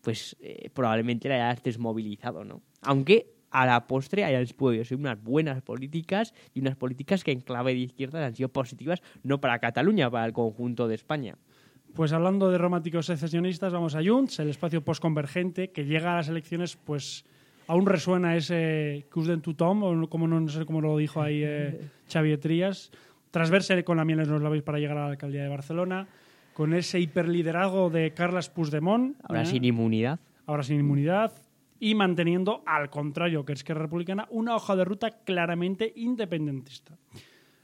pues 0.00 0.36
eh, 0.40 0.68
probablemente 0.74 1.28
la 1.28 1.34
hayas 1.50 1.62
desmovilizado, 1.62 2.44
¿no? 2.44 2.62
Aunque 2.80 3.34
a 3.50 3.66
la 3.66 3.86
postre 3.86 4.24
hayan 4.24 4.44
podido 4.56 4.84
ser 4.84 4.96
unas 4.98 5.22
buenas 5.22 5.60
políticas 5.62 6.32
y 6.54 6.60
unas 6.60 6.74
políticas 6.74 7.22
que 7.22 7.32
en 7.32 7.40
clave 7.42 7.72
de 7.74 7.80
izquierda 7.80 8.24
han 8.24 8.34
sido 8.34 8.48
positivas, 8.48 9.02
no 9.22 9.40
para 9.40 9.58
Cataluña, 9.58 10.10
para 10.10 10.24
el 10.26 10.32
conjunto 10.32 10.88
de 10.88 10.94
España. 10.94 11.36
Pues 11.94 12.12
hablando 12.12 12.50
de 12.50 12.56
románticos 12.56 13.06
secesionistas, 13.06 13.72
vamos 13.72 13.94
a 13.94 14.02
Junts, 14.02 14.38
el 14.38 14.48
espacio 14.48 14.82
postconvergente 14.82 15.72
que 15.72 15.84
llega 15.84 16.14
a 16.14 16.16
las 16.16 16.28
elecciones, 16.28 16.76
pues 16.76 17.26
aún 17.66 17.84
resuena 17.84 18.34
ese 18.34 19.06
cus 19.12 19.26
de 19.26 19.36
tothom, 19.36 19.82
o 19.82 20.08
como 20.08 20.26
no, 20.26 20.40
no 20.40 20.48
sé 20.48 20.64
cómo 20.64 20.80
lo 20.80 20.96
dijo 20.96 21.20
ahí 21.20 21.42
eh, 21.44 21.80
Xavier 22.10 22.38
Trías, 22.38 22.90
tras 23.30 23.50
verse 23.50 23.84
con 23.84 23.98
la 23.98 24.06
miel 24.06 24.20
en 24.20 24.30
los 24.30 24.42
labios 24.42 24.64
para 24.64 24.78
llegar 24.78 24.96
a 24.96 25.04
la 25.04 25.10
alcaldía 25.10 25.42
de 25.42 25.48
Barcelona, 25.48 26.06
con 26.54 26.72
ese 26.72 26.98
hiperliderazgo 26.98 27.90
de 27.90 28.12
Carles 28.12 28.48
Puigdemont, 28.48 29.16
Ahora 29.24 29.42
¿eh? 29.42 29.46
sin 29.46 29.64
inmunidad. 29.64 30.18
ahora 30.46 30.62
sin 30.62 30.80
inmunidad, 30.80 31.32
y 31.78 31.94
manteniendo, 31.94 32.62
al 32.64 32.88
contrario 32.90 33.44
que 33.44 33.52
Esquerra 33.52 33.82
Republicana, 33.82 34.28
una 34.30 34.54
hoja 34.54 34.76
de 34.76 34.84
ruta 34.84 35.10
claramente 35.24 35.92
independentista. 35.96 36.96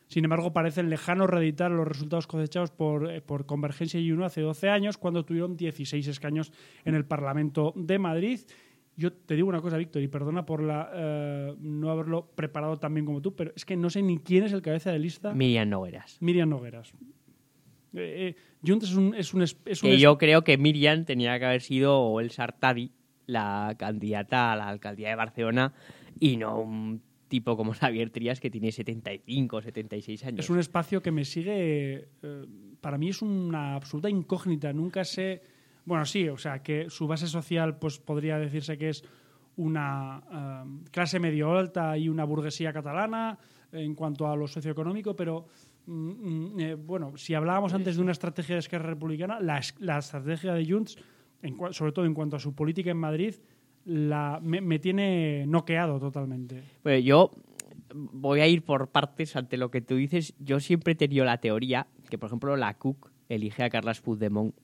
Sin 0.08 0.24
embargo, 0.24 0.52
parecen 0.52 0.88
lejanos 0.90 1.28
reeditar 1.30 1.70
los 1.70 1.86
resultados 1.86 2.26
cosechados 2.26 2.70
por, 2.70 3.10
eh, 3.10 3.20
por 3.20 3.46
Convergencia 3.46 4.00
y 4.00 4.10
Uno 4.10 4.24
hace 4.24 4.40
12 4.40 4.68
años, 4.70 4.96
cuando 4.98 5.24
tuvieron 5.24 5.56
16 5.56 6.06
escaños 6.08 6.50
en 6.84 6.94
el 6.94 7.04
Parlamento 7.04 7.72
de 7.76 7.98
Madrid. 7.98 8.40
Yo 8.96 9.12
te 9.12 9.36
digo 9.36 9.48
una 9.48 9.60
cosa, 9.60 9.76
Víctor, 9.76 10.02
y 10.02 10.08
perdona 10.08 10.44
por 10.44 10.62
la, 10.62 10.90
eh, 10.92 11.54
no 11.60 11.90
haberlo 11.90 12.32
preparado 12.34 12.78
tan 12.78 12.94
bien 12.94 13.06
como 13.06 13.20
tú, 13.22 13.36
pero 13.36 13.52
es 13.54 13.64
que 13.64 13.76
no 13.76 13.90
sé 13.90 14.02
ni 14.02 14.18
quién 14.18 14.42
es 14.44 14.52
el 14.52 14.62
cabeza 14.62 14.90
de 14.90 14.98
lista. 14.98 15.32
Miriam 15.34 15.68
Nogueras. 15.68 16.16
Miriam 16.20 16.48
Nogueras. 16.48 16.92
Eh, 17.94 18.34
eh, 18.34 18.36
es 18.82 18.94
un, 18.96 19.14
es 19.14 19.32
un, 19.34 19.42
es- 19.42 19.54
un 19.82 19.88
Que 19.88 19.94
es- 19.94 20.00
yo 20.00 20.18
creo 20.18 20.42
que 20.42 20.58
Miriam 20.58 21.04
tenía 21.04 21.38
que 21.38 21.44
haber 21.44 21.60
sido 21.60 22.18
el 22.20 22.30
Sartadi, 22.30 22.92
la 23.26 23.74
candidata 23.78 24.52
a 24.52 24.56
la 24.56 24.68
alcaldía 24.68 25.10
de 25.10 25.14
Barcelona, 25.14 25.74
y 26.18 26.36
no 26.38 26.60
un 26.60 27.02
tipo 27.28 27.56
como 27.56 27.72
Xavier 27.74 28.10
Trías 28.10 28.40
que 28.40 28.50
tiene 28.50 28.72
75 28.72 29.62
76 29.62 30.24
años. 30.24 30.40
Es 30.40 30.50
un 30.50 30.58
espacio 30.58 31.02
que 31.02 31.12
me 31.12 31.24
sigue. 31.24 32.08
eh, 32.22 32.46
para 32.80 32.98
mí 32.98 33.10
es 33.10 33.22
una 33.22 33.74
absoluta 33.74 34.08
incógnita. 34.08 34.72
Nunca 34.72 35.04
sé. 35.04 35.42
Bueno, 35.84 36.04
sí, 36.04 36.28
o 36.28 36.36
sea, 36.36 36.62
que 36.62 36.90
su 36.90 37.06
base 37.06 37.26
social, 37.26 37.78
pues 37.78 37.98
podría 37.98 38.38
decirse 38.38 38.76
que 38.76 38.90
es 38.90 39.04
una 39.56 40.22
eh, 40.30 40.88
clase 40.90 41.18
medio 41.18 41.56
alta 41.56 41.96
y 41.98 42.08
una 42.08 42.24
burguesía 42.24 42.72
catalana 42.72 43.38
en 43.72 43.94
cuanto 43.94 44.26
a 44.28 44.36
lo 44.36 44.46
socioeconómico, 44.46 45.14
pero 45.16 45.46
mm, 45.86 45.92
mm, 45.92 46.60
eh, 46.60 46.74
bueno, 46.74 47.16
si 47.16 47.34
hablábamos 47.34 47.74
antes 47.74 47.96
de 47.96 48.02
una 48.02 48.12
estrategia 48.12 48.54
de 48.54 48.60
Esquerra 48.60 48.88
Republicana, 48.88 49.40
la, 49.40 49.60
la 49.78 49.98
estrategia 49.98 50.54
de 50.54 50.70
Junts, 50.70 50.96
en 51.42 51.56
sobre 51.72 51.92
todo 51.92 52.04
en 52.06 52.14
cuanto 52.14 52.36
a 52.36 52.40
su 52.40 52.54
política 52.54 52.90
en 52.90 52.96
Madrid, 52.98 53.34
la, 53.88 54.38
me, 54.42 54.60
me 54.60 54.78
tiene 54.78 55.46
noqueado 55.46 55.98
totalmente. 55.98 56.62
Bueno, 56.84 56.98
yo 56.98 57.30
voy 57.94 58.40
a 58.40 58.46
ir 58.46 58.62
por 58.62 58.88
partes 58.88 59.34
ante 59.34 59.56
lo 59.56 59.70
que 59.70 59.80
tú 59.80 59.96
dices. 59.96 60.34
Yo 60.38 60.60
siempre 60.60 60.92
he 60.92 60.96
tenido 60.96 61.24
la 61.24 61.38
teoría 61.38 61.86
que, 62.10 62.18
por 62.18 62.28
ejemplo, 62.28 62.54
la 62.56 62.74
CUC 62.74 63.10
elige 63.30 63.64
a 63.64 63.70
Carles 63.70 64.00
Puigdemont 64.02 64.54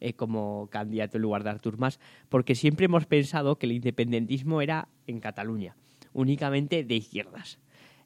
eh, 0.00 0.14
como 0.14 0.68
candidato 0.70 1.16
en 1.16 1.22
lugar 1.22 1.44
de 1.44 1.50
Artur 1.50 1.78
Mas, 1.78 2.00
porque 2.28 2.56
siempre 2.56 2.86
hemos 2.86 3.06
pensado 3.06 3.56
que 3.56 3.66
el 3.66 3.72
independentismo 3.72 4.62
era 4.62 4.88
en 5.06 5.20
Cataluña, 5.20 5.76
únicamente 6.12 6.82
de 6.82 6.94
izquierdas. 6.96 7.60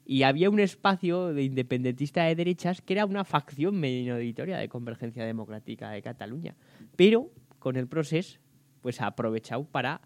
Y 0.04 0.24
había 0.24 0.50
un 0.50 0.61
espacio 0.61 1.33
de 1.33 1.44
independentista 1.44 2.24
de 2.24 2.35
derechas 2.35 2.83
que 2.83 2.92
era 2.92 3.07
una 3.07 3.24
facción 3.24 3.80
minoritaria 3.80 4.59
de 4.59 4.68
Convergencia 4.68 5.24
Democrática 5.24 5.88
de 5.90 6.02
Cataluña. 6.02 6.54
Pero 6.96 7.30
con 7.59 7.76
el 7.76 7.87
proceso, 7.87 8.38
pues 8.83 9.00
ha 9.00 9.07
aprovechado 9.07 9.64
para 9.64 10.02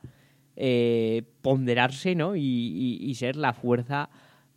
eh, 0.61 1.23
ponderarse 1.40 2.16
¿no? 2.16 2.35
y, 2.35 3.14
ser 3.14 3.37
la 3.37 3.53
fuerza 3.53 4.11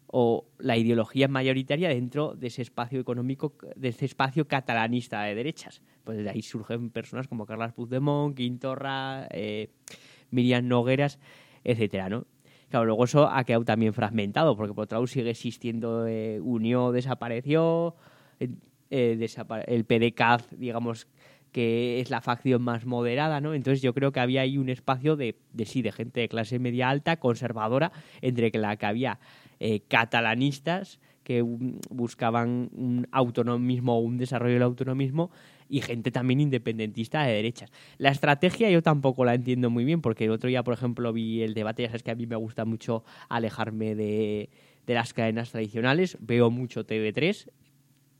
o 0.07 0.47
la 0.57 0.75
ideología 0.75 1.27
mayoritaria 1.27 1.89
dentro 1.89 2.33
de 2.33 2.47
ese 2.47 2.63
espacio 2.63 2.99
económico, 2.99 3.53
de 3.75 3.89
ese 3.89 4.05
espacio 4.05 4.47
catalanista 4.47 5.21
de 5.21 5.35
derechas. 5.35 5.83
Pues 6.03 6.17
de 6.23 6.29
ahí 6.29 6.41
surgen 6.41 6.89
personas 6.89 7.27
como 7.27 7.45
Carles 7.45 7.71
Puigdemont, 7.73 8.35
Quintorra, 8.35 9.27
eh, 9.29 9.69
Miriam 10.31 10.67
Nogueras, 10.67 11.19
etcétera, 11.63 12.09
¿no? 12.09 12.25
Claro, 12.69 12.85
luego 12.85 13.03
eso 13.03 13.27
ha 13.27 13.43
quedado 13.43 13.63
también 13.63 13.93
fragmentado, 13.93 14.55
porque 14.57 14.73
por 14.73 14.85
otro 14.85 14.97
lado 14.97 15.07
sigue 15.07 15.29
existiendo 15.29 16.07
eh, 16.07 16.39
Unión, 16.41 16.93
desapareció, 16.93 17.95
eh, 18.39 18.49
eh, 18.89 19.27
el 19.67 19.85
PDCAZ, 19.85 20.57
digamos, 20.57 21.07
que 21.51 21.99
es 21.99 22.09
la 22.09 22.21
facción 22.21 22.61
más 22.61 22.85
moderada, 22.85 23.41
¿no? 23.41 23.53
Entonces 23.53 23.81
yo 23.81 23.93
creo 23.93 24.11
que 24.11 24.19
había 24.19 24.41
ahí 24.41 24.57
un 24.57 24.69
espacio 24.69 25.15
de, 25.15 25.35
de 25.53 25.65
sí, 25.65 25.81
de 25.81 25.91
gente 25.91 26.21
de 26.21 26.29
clase 26.29 26.59
media 26.59 26.89
alta, 26.89 27.17
conservadora, 27.17 27.91
entre 28.21 28.51
la 28.57 28.77
que 28.77 28.85
había 28.85 29.19
eh, 29.59 29.81
catalanistas 29.87 30.99
que 31.23 31.41
um, 31.41 31.79
buscaban 31.89 32.69
un 32.73 33.07
autonomismo 33.11 33.97
o 33.97 33.99
un 33.99 34.17
desarrollo 34.17 34.55
del 34.55 34.63
autonomismo 34.63 35.31
y 35.69 35.81
gente 35.81 36.11
también 36.11 36.41
independentista 36.41 37.23
de 37.23 37.33
derechas. 37.33 37.71
La 37.97 38.09
estrategia 38.09 38.69
yo 38.69 38.81
tampoco 38.81 39.23
la 39.23 39.35
entiendo 39.35 39.69
muy 39.69 39.85
bien, 39.85 40.01
porque 40.01 40.25
el 40.25 40.31
otro 40.31 40.49
día, 40.49 40.63
por 40.63 40.73
ejemplo, 40.73 41.13
vi 41.13 41.43
el 41.43 41.53
debate, 41.53 41.83
ya 41.83 41.89
sabes 41.89 42.03
que 42.03 42.11
a 42.11 42.15
mí 42.15 42.27
me 42.27 42.35
gusta 42.35 42.65
mucho 42.65 43.03
alejarme 43.29 43.95
de, 43.95 44.49
de 44.85 44.93
las 44.93 45.13
cadenas 45.13 45.51
tradicionales, 45.51 46.17
veo 46.19 46.49
mucho 46.49 46.85
TV3, 46.85 47.49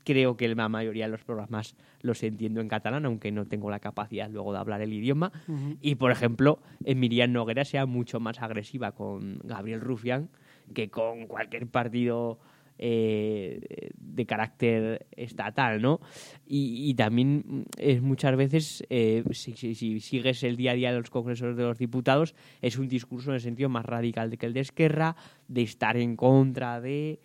creo 0.04 0.36
que 0.36 0.48
la 0.54 0.68
mayoría 0.68 1.04
de 1.06 1.10
los 1.12 1.24
programas 1.24 1.76
los 2.00 2.22
entiendo 2.22 2.60
en 2.60 2.68
catalán, 2.68 3.04
aunque 3.06 3.30
no 3.32 3.46
tengo 3.46 3.70
la 3.70 3.80
capacidad 3.80 4.28
luego 4.30 4.52
de 4.52 4.58
hablar 4.58 4.80
el 4.82 4.92
idioma. 4.92 5.32
Y, 5.80 5.94
por 5.96 6.10
ejemplo, 6.10 6.60
en 6.84 7.00
Miriam 7.00 7.32
Noguera 7.32 7.64
sea 7.64 7.86
mucho 7.86 8.20
más 8.20 8.40
agresiva 8.42 8.92
con 8.92 9.38
Gabriel 9.44 9.80
Rufián 9.80 10.28
que 10.74 10.88
con 10.90 11.26
cualquier 11.26 11.66
partido 11.66 12.38
eh, 12.78 13.90
de 13.96 14.26
carácter 14.26 15.06
estatal, 15.12 15.80
¿no? 15.80 16.00
Y, 16.46 16.88
y 16.90 16.94
también 16.94 17.44
mm, 17.46 17.62
es 17.78 18.02
muchas 18.02 18.34
veces, 18.36 18.84
eh, 18.90 19.22
si, 19.32 19.52
si- 19.56 19.74
si 19.74 20.00
sigues 20.00 20.42
el 20.42 20.56
día 20.56 20.72
a 20.72 20.74
día 20.74 20.90
de 20.92 20.98
los 20.98 21.10
congresos 21.10 21.56
de 21.56 21.62
los 21.62 21.78
diputados, 21.78 22.34
es 22.60 22.78
un 22.78 22.88
discurso 22.88 23.30
en 23.30 23.34
el 23.36 23.40
sentido 23.40 23.68
más 23.68 23.84
radical 23.84 24.30
de 24.30 24.36
que 24.36 24.46
el 24.46 24.52
de 24.52 24.60
Esquerra, 24.60 25.14
de 25.48 25.62
estar 25.62 25.96
en 25.96 26.16
contra 26.16 26.80
de 26.80 27.20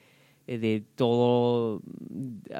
de 0.48 0.84
todo 0.96 1.82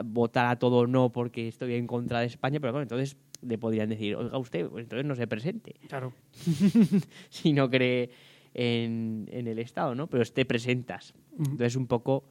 votar 0.06 0.48
a 0.48 0.60
todo 0.60 0.88
no 0.88 1.12
porque 1.12 1.48
estoy 1.48 1.76
en 1.76 1.88
contra 1.88 2.20
de 2.20 2.26
España, 2.26 2.60
pero 2.60 2.74
bueno, 2.74 2.84
entonces 2.84 3.18
le 3.42 3.58
podrían 3.58 3.90
decir, 3.90 4.16
oiga 4.16 4.38
usted, 4.38 4.68
pues 4.68 4.84
entonces 4.84 5.06
no 5.06 5.16
se 5.16 5.28
presente 5.28 5.76
Claro. 5.88 6.14
si 7.30 7.54
no 7.54 7.70
cree 7.70 8.10
en, 8.54 9.30
en 9.32 9.48
el 9.48 9.60
Estado, 9.60 9.96
¿no? 9.96 10.08
Pero 10.08 10.26
te 10.26 10.46
presentas. 10.46 11.14
Entonces 11.38 11.68
es 11.68 11.76
un 11.76 11.88
poco 11.88 12.24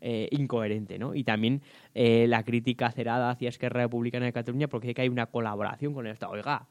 eh, 0.00 0.28
incoherente, 0.32 0.98
¿no? 0.98 1.14
Y 1.14 1.24
también 1.24 1.62
eh, 1.94 2.26
la 2.28 2.42
crítica 2.42 2.90
cerrada 2.92 3.30
hacia 3.30 3.48
Esquerra 3.48 3.82
Republicana 3.82 4.26
de 4.26 4.32
Cataluña 4.32 4.68
porque 4.68 4.88
dice 4.88 4.94
que 4.94 5.02
hay 5.02 5.08
una 5.08 5.26
colaboración 5.26 5.94
con 5.94 6.06
el 6.06 6.12
Estado. 6.12 6.32
Oiga, 6.32 6.66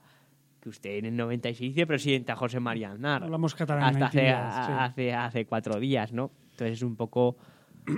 que 0.60 0.69
usted 0.69 0.91
en 0.98 1.06
el 1.06 1.17
96 1.17 1.74
dice 1.74 1.88
presidente 1.88 2.32
a 2.32 2.36
José 2.36 2.60
María 2.60 2.91
Aznar. 2.91 3.24
Hablamos 3.24 3.54
catalán 3.56 3.84
Hasta 3.84 4.06
hace, 4.06 4.19
sí. 4.19 4.28
hace, 4.28 5.13
hace 5.13 5.46
cuatro 5.46 5.80
días, 5.80 6.13
¿no? 6.13 6.32
Entonces 6.52 6.78
es 6.78 6.84
un 6.84 6.96
poco, 6.96 7.36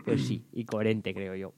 pues 0.05 0.25
sí, 0.25 0.45
incoherente, 0.53 1.13
creo 1.13 1.35
yo. 1.35 1.53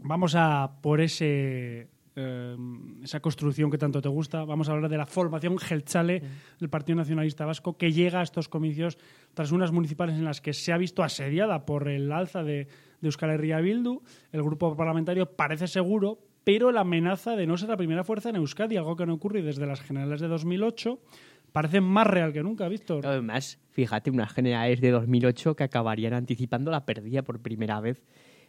Vamos 0.00 0.34
a 0.36 0.78
por 0.80 1.00
ese 1.00 1.88
eh, 2.16 2.56
esa 3.02 3.20
construcción 3.20 3.70
que 3.70 3.78
tanto 3.78 4.02
te 4.02 4.08
gusta. 4.08 4.44
Vamos 4.44 4.68
a 4.68 4.72
hablar 4.72 4.90
de 4.90 4.96
la 4.96 5.06
formación 5.06 5.58
Gelchale 5.58 6.22
del 6.58 6.68
Partido 6.68 6.96
Nacionalista 6.96 7.46
Vasco 7.46 7.76
que 7.76 7.92
llega 7.92 8.20
a 8.20 8.22
estos 8.22 8.48
comicios 8.48 8.98
tras 9.34 9.52
unas 9.52 9.72
municipales 9.72 10.16
en 10.16 10.24
las 10.24 10.40
que 10.40 10.52
se 10.52 10.72
ha 10.72 10.78
visto 10.78 11.02
asediada 11.02 11.64
por 11.64 11.88
el 11.88 12.10
alza 12.12 12.42
de, 12.42 12.66
de 13.00 13.08
Euskal 13.08 13.30
Herria 13.30 13.60
Bildu. 13.60 14.02
El 14.32 14.42
grupo 14.42 14.76
parlamentario 14.76 15.34
parece 15.36 15.66
seguro, 15.66 16.18
pero 16.44 16.72
la 16.72 16.80
amenaza 16.80 17.36
de 17.36 17.46
no 17.46 17.56
ser 17.56 17.68
la 17.68 17.76
primera 17.76 18.04
fuerza 18.04 18.30
en 18.30 18.36
Euskadi, 18.36 18.76
algo 18.76 18.96
que 18.96 19.06
no 19.06 19.14
ocurre 19.14 19.42
desde 19.42 19.66
las 19.66 19.80
generales 19.80 20.20
de 20.20 20.28
2008, 20.28 20.98
parece 21.52 21.80
más 21.80 22.06
real 22.06 22.32
que 22.32 22.42
nunca, 22.42 22.68
Víctor. 22.68 23.06
Además, 23.06 23.58
fíjate, 23.70 24.10
unas 24.10 24.32
generales 24.32 24.80
de 24.80 24.90
2008 24.90 25.56
que 25.56 25.64
acabarían 25.64 26.14
anticipando 26.14 26.70
la 26.70 26.84
pérdida 26.84 27.22
por 27.22 27.40
primera 27.40 27.80
vez 27.80 28.04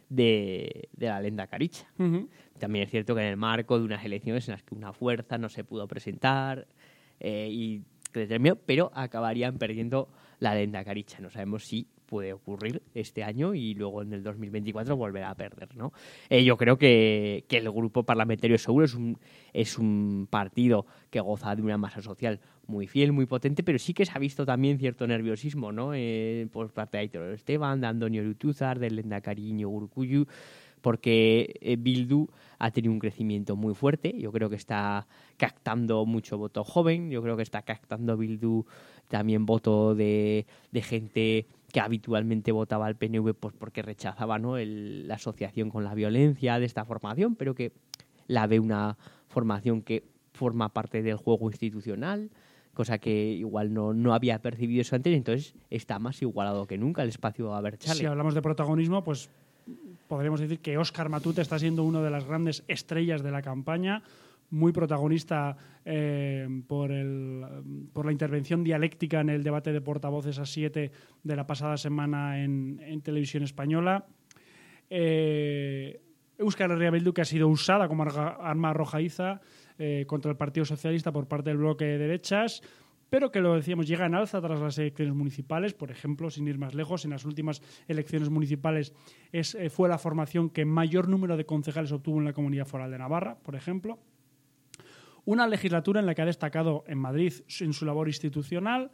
de, 0.08 0.88
de 0.92 1.06
la 1.06 1.20
lenda 1.20 1.46
caricha. 1.46 1.86
Ujú. 1.98 2.28
También 2.58 2.84
es 2.84 2.90
cierto 2.90 3.14
que 3.14 3.22
en 3.22 3.28
el 3.28 3.36
marco 3.36 3.78
de 3.78 3.84
unas 3.84 4.04
elecciones 4.04 4.48
en 4.48 4.52
las 4.52 4.62
que 4.62 4.74
una 4.74 4.92
fuerza 4.92 5.38
no 5.38 5.48
se 5.48 5.64
pudo 5.64 5.88
presentar 5.88 6.66
eh, 7.20 7.48
y 7.50 7.82
que 8.12 8.20
determinó, 8.20 8.56
pero 8.56 8.90
acabarían 8.94 9.58
perdiendo 9.58 10.08
la 10.38 10.54
lenda 10.54 10.84
caricha. 10.84 11.18
No 11.20 11.30
sabemos 11.30 11.64
si 11.64 11.88
puede 12.12 12.34
ocurrir 12.34 12.82
este 12.94 13.24
año 13.24 13.54
y 13.54 13.72
luego 13.72 14.02
en 14.02 14.12
el 14.12 14.22
2024 14.22 14.94
volverá 14.98 15.30
a 15.30 15.34
perder, 15.34 15.74
¿no? 15.74 15.94
Eh, 16.28 16.44
yo 16.44 16.58
creo 16.58 16.76
que, 16.76 17.46
que 17.48 17.56
el 17.56 17.70
grupo 17.70 18.02
parlamentario 18.02 18.58
seguro 18.58 18.84
es 18.84 18.92
un, 18.92 19.16
es 19.54 19.78
un 19.78 20.28
partido 20.28 20.84
que 21.08 21.20
goza 21.20 21.56
de 21.56 21.62
una 21.62 21.78
masa 21.78 22.02
social 22.02 22.38
muy 22.66 22.86
fiel, 22.86 23.12
muy 23.12 23.24
potente, 23.24 23.62
pero 23.62 23.78
sí 23.78 23.94
que 23.94 24.04
se 24.04 24.12
ha 24.14 24.18
visto 24.18 24.44
también 24.44 24.78
cierto 24.78 25.06
nerviosismo, 25.06 25.72
¿no? 25.72 25.94
Eh, 25.94 26.48
por 26.52 26.70
parte 26.74 26.98
de 26.98 27.00
Aitor 27.00 27.32
Esteban, 27.32 27.80
de 27.80 27.86
Antonio 27.86 28.22
Urtuzar, 28.22 28.78
del 28.78 28.96
Lendakari 28.96 29.48
Iñigo 29.48 29.70
Urkullu, 29.70 30.26
porque 30.82 31.54
eh, 31.62 31.76
Bildu 31.78 32.28
ha 32.58 32.70
tenido 32.72 32.92
un 32.92 32.98
crecimiento 32.98 33.56
muy 33.56 33.74
fuerte. 33.74 34.14
Yo 34.18 34.32
creo 34.32 34.50
que 34.50 34.56
está 34.56 35.06
captando 35.38 36.04
mucho 36.04 36.36
voto 36.36 36.62
joven. 36.62 37.10
Yo 37.10 37.22
creo 37.22 37.36
que 37.38 37.42
está 37.42 37.62
captando 37.62 38.18
Bildu 38.18 38.66
también 39.08 39.46
voto 39.46 39.94
de, 39.94 40.46
de 40.70 40.82
gente 40.82 41.46
que 41.72 41.80
habitualmente 41.80 42.52
votaba 42.52 42.86
al 42.86 42.96
PNV 42.96 43.34
pues 43.34 43.54
porque 43.58 43.82
rechazaba 43.82 44.38
¿no? 44.38 44.56
la 44.58 45.14
asociación 45.14 45.70
con 45.70 45.84
la 45.84 45.94
violencia 45.94 46.58
de 46.58 46.66
esta 46.66 46.84
formación, 46.84 47.34
pero 47.34 47.54
que 47.54 47.72
la 48.28 48.46
ve 48.46 48.60
una 48.60 48.98
formación 49.28 49.82
que 49.82 50.04
forma 50.32 50.68
parte 50.68 51.02
del 51.02 51.16
juego 51.16 51.50
institucional, 51.50 52.30
cosa 52.74 52.98
que 52.98 53.32
igual 53.32 53.72
no, 53.72 53.94
no 53.94 54.14
había 54.14 54.40
percibido 54.40 54.82
eso 54.82 54.96
antes, 54.96 55.16
entonces 55.16 55.54
está 55.70 55.98
más 55.98 56.20
igualado 56.20 56.66
que 56.66 56.76
nunca 56.76 57.02
el 57.02 57.08
espacio 57.08 57.54
a 57.54 57.60
ver 57.62 57.78
Si 57.80 58.04
hablamos 58.04 58.34
de 58.34 58.42
protagonismo, 58.42 59.02
pues 59.02 59.30
podríamos 60.08 60.40
decir 60.40 60.60
que 60.60 60.76
Óscar 60.76 61.08
Matute 61.08 61.40
está 61.40 61.58
siendo 61.58 61.84
una 61.84 62.02
de 62.02 62.10
las 62.10 62.24
grandes 62.24 62.64
estrellas 62.68 63.22
de 63.22 63.30
la 63.30 63.40
campaña, 63.40 64.02
muy 64.52 64.72
protagonista 64.72 65.56
eh, 65.84 66.46
por, 66.68 66.92
el, 66.92 67.44
por 67.92 68.06
la 68.06 68.12
intervención 68.12 68.62
dialéctica 68.62 69.20
en 69.20 69.30
el 69.30 69.42
debate 69.42 69.72
de 69.72 69.80
portavoces 69.80 70.38
a 70.38 70.46
siete 70.46 70.92
de 71.22 71.36
la 71.36 71.46
pasada 71.46 71.76
semana 71.76 72.44
en, 72.44 73.00
televisión 73.02 73.42
española. 73.42 74.06
Eh, 74.90 76.00
Euskal 76.38 76.76
Bildu 76.90 77.12
que 77.12 77.22
ha 77.22 77.24
sido 77.24 77.48
usada 77.48 77.88
como 77.88 78.04
arma 78.04 78.70
arrojadiza 78.70 79.40
eh, 79.78 80.04
contra 80.06 80.30
el 80.30 80.36
Partido 80.36 80.66
Socialista 80.66 81.12
por 81.12 81.28
parte 81.28 81.50
del 81.50 81.58
bloque 81.58 81.84
de 81.84 81.98
derechas, 81.98 82.62
pero 83.08 83.30
que 83.30 83.40
lo 83.40 83.54
decíamos 83.54 83.86
llega 83.86 84.06
en 84.06 84.14
alza 84.14 84.40
tras 84.40 84.60
las 84.60 84.78
elecciones 84.78 85.14
municipales. 85.14 85.74
Por 85.74 85.90
ejemplo, 85.90 86.30
sin 86.30 86.48
ir 86.48 86.58
más 86.58 86.74
lejos, 86.74 87.04
en 87.04 87.10
las 87.10 87.24
últimas 87.24 87.62
elecciones 87.88 88.30
municipales 88.30 88.92
es, 89.32 89.54
eh, 89.54 89.70
fue 89.70 89.88
la 89.88 89.98
formación 89.98 90.50
que 90.50 90.64
mayor 90.64 91.08
número 91.08 91.36
de 91.36 91.46
concejales 91.46 91.92
obtuvo 91.92 92.18
en 92.18 92.24
la 92.24 92.32
Comunidad 92.32 92.66
Foral 92.66 92.90
de 92.90 92.98
Navarra, 92.98 93.38
por 93.42 93.54
ejemplo. 93.54 93.98
Una 95.24 95.46
legislatura 95.46 96.00
en 96.00 96.06
la 96.06 96.14
que 96.14 96.22
ha 96.22 96.26
destacado 96.26 96.84
en 96.86 96.98
Madrid 96.98 97.32
en 97.60 97.72
su 97.72 97.84
labor 97.84 98.08
institucional, 98.08 98.90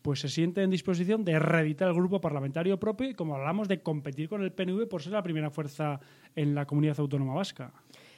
pues 0.00 0.20
se 0.20 0.28
siente 0.28 0.62
en 0.62 0.70
disposición 0.70 1.24
de 1.24 1.38
reeditar 1.38 1.88
el 1.88 1.94
grupo 1.94 2.20
parlamentario 2.20 2.78
propio 2.78 3.08
y, 3.10 3.14
como 3.14 3.36
hablamos, 3.36 3.68
de 3.68 3.82
competir 3.82 4.28
con 4.28 4.42
el 4.42 4.52
PNV 4.52 4.88
por 4.88 5.02
ser 5.02 5.12
la 5.12 5.22
primera 5.22 5.50
fuerza 5.50 6.00
en 6.34 6.54
la 6.54 6.66
comunidad 6.66 6.98
autónoma 7.00 7.34
vasca. 7.34 7.72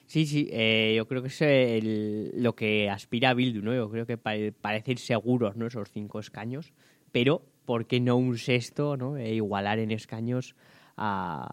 Sí, 0.07 0.27
sí, 0.27 0.49
eh, 0.51 0.95
yo 0.97 1.07
creo 1.07 1.23
que 1.23 1.29
es 1.29 2.35
lo 2.35 2.55
que 2.55 2.91
aspira 2.91 3.31
a 3.31 3.35
Bildu, 3.35 3.63
¿no? 3.63 3.75
Yo 3.75 3.91
creo 3.91 4.07
que 4.07 4.19
pare- 4.19 4.53
parecen 4.53 4.99
seguros, 4.99 5.57
¿no? 5.57 5.67
Esos 5.67 5.91
cinco 5.91 6.21
escaños, 6.21 6.73
pero 7.13 7.43
¿por 7.65 7.87
qué 7.87 8.01
no 8.01 8.17
un 8.17 8.37
sexto, 8.37 8.97
¿no? 8.99 9.17
E 9.17 9.35
igualar 9.35 9.79
en 9.79 9.91
escaños 9.91 10.55
a- 10.99 11.49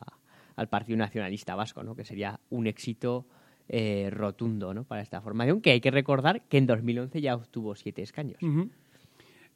al 0.57 0.67
Partido 0.67 0.97
Nacionalista 0.97 1.55
Vasco, 1.55 1.83
¿no? 1.83 1.95
Que 1.95 2.03
sería 2.03 2.39
un 2.49 2.67
éxito 2.67 3.25
eh, 3.73 4.09
rotundo, 4.11 4.73
¿no? 4.73 4.83
Para 4.83 5.01
esta 5.01 5.21
formación, 5.21 5.61
que 5.61 5.71
hay 5.71 5.79
que 5.79 5.91
recordar 5.91 6.41
que 6.49 6.57
en 6.57 6.67
2011 6.67 7.21
ya 7.21 7.35
obtuvo 7.35 7.73
siete 7.75 8.01
escaños. 8.01 8.37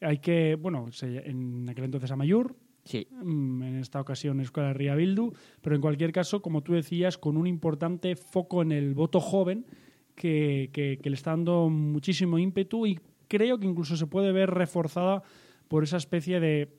Hay 0.01 0.19
que, 0.19 0.55
bueno, 0.55 0.85
en 1.01 1.67
aquel 1.69 1.83
entonces 1.85 2.09
Amayur, 2.11 2.55
Sí, 2.85 3.07
mm, 3.11 3.63
en 3.63 3.75
esta 3.79 3.99
ocasión 3.99 4.39
Escuela 4.41 4.71
Ría 4.71 4.93
Bildu, 4.93 5.31
pero 5.61 5.75
en 5.75 5.81
cualquier 5.81 6.11
caso, 6.11 6.41
como 6.43 6.61
tú 6.61 6.73
decías, 6.73 7.17
con 7.17 7.35
un 7.35 7.47
importante 7.47 8.15
foco 8.15 8.61
en 8.61 8.71
el 8.71 8.93
voto 8.93 9.19
joven 9.19 9.65
que, 10.13 10.69
que- 10.71 10.99
que 11.01 11.09
le 11.09 11.15
está 11.15 11.31
dando 11.31 11.67
muchísimo 11.69 12.37
ímpetu 12.37 12.85
y 12.85 12.99
creo 13.27 13.57
que 13.59 13.65
incluso 13.65 13.97
se 13.97 14.05
puede 14.05 14.31
ver 14.31 14.51
reforzada 14.51 15.23
por 15.67 15.83
esa 15.83 15.97
especie 15.97 16.39
de, 16.39 16.69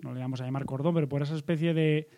no 0.00 0.14
le 0.14 0.20
vamos 0.20 0.40
a 0.40 0.44
llamar 0.44 0.64
cordón, 0.64 0.94
pero 0.94 1.08
por 1.08 1.20
esa 1.22 1.34
especie 1.34 1.74
de, 1.74 2.08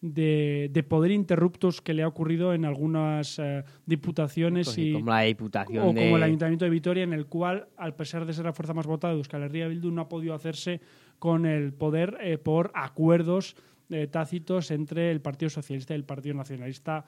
de, 0.00 0.70
de 0.72 0.82
poder 0.82 1.10
interruptos 1.10 1.80
que 1.80 1.94
le 1.94 2.02
ha 2.02 2.08
ocurrido 2.08 2.52
en 2.52 2.64
algunas 2.64 3.38
eh, 3.38 3.64
diputaciones 3.86 4.68
pues, 4.68 4.78
y, 4.78 4.92
como 4.92 5.10
la 5.10 5.20
Diputación 5.22 5.88
o 5.88 5.92
de... 5.92 6.04
como 6.04 6.16
el 6.16 6.22
Ayuntamiento 6.22 6.64
de 6.64 6.70
Vitoria, 6.70 7.04
en 7.04 7.12
el 7.12 7.26
cual, 7.26 7.68
al 7.76 7.94
pesar 7.94 8.26
de 8.26 8.32
ser 8.32 8.44
la 8.44 8.52
fuerza 8.52 8.74
más 8.74 8.86
votada 8.86 9.14
de 9.14 9.18
Euskal 9.18 9.42
Herria 9.42 9.68
Bildu, 9.68 9.90
no 9.90 10.02
ha 10.02 10.08
podido 10.08 10.34
hacerse 10.34 10.80
con 11.18 11.46
el 11.46 11.72
poder 11.72 12.18
eh, 12.20 12.38
por 12.38 12.70
acuerdos 12.74 13.56
eh, 13.88 14.06
tácitos 14.06 14.70
entre 14.70 15.10
el 15.10 15.20
Partido 15.20 15.48
Socialista 15.48 15.94
y 15.94 15.96
el 15.96 16.04
Partido 16.04 16.34
Nacionalista 16.34 17.04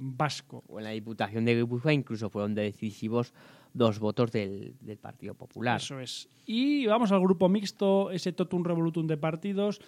Vasco. 0.00 0.62
o 0.68 0.80
en 0.80 0.84
la 0.84 0.90
Diputación 0.90 1.46
de 1.46 1.54
Guipúzcoa 1.54 1.94
incluso 1.94 2.28
fueron 2.28 2.54
decisivos 2.54 3.32
dos 3.72 3.98
votos 4.00 4.30
del, 4.30 4.74
del 4.82 4.98
Partido 4.98 5.32
Popular. 5.34 5.78
Eso 5.78 5.98
es. 5.98 6.28
Y 6.44 6.84
vamos 6.86 7.10
al 7.10 7.20
grupo 7.20 7.48
mixto, 7.48 8.10
ese 8.10 8.32
totum 8.32 8.64
revolutum 8.64 9.06
de 9.06 9.16
partidos. 9.16 9.80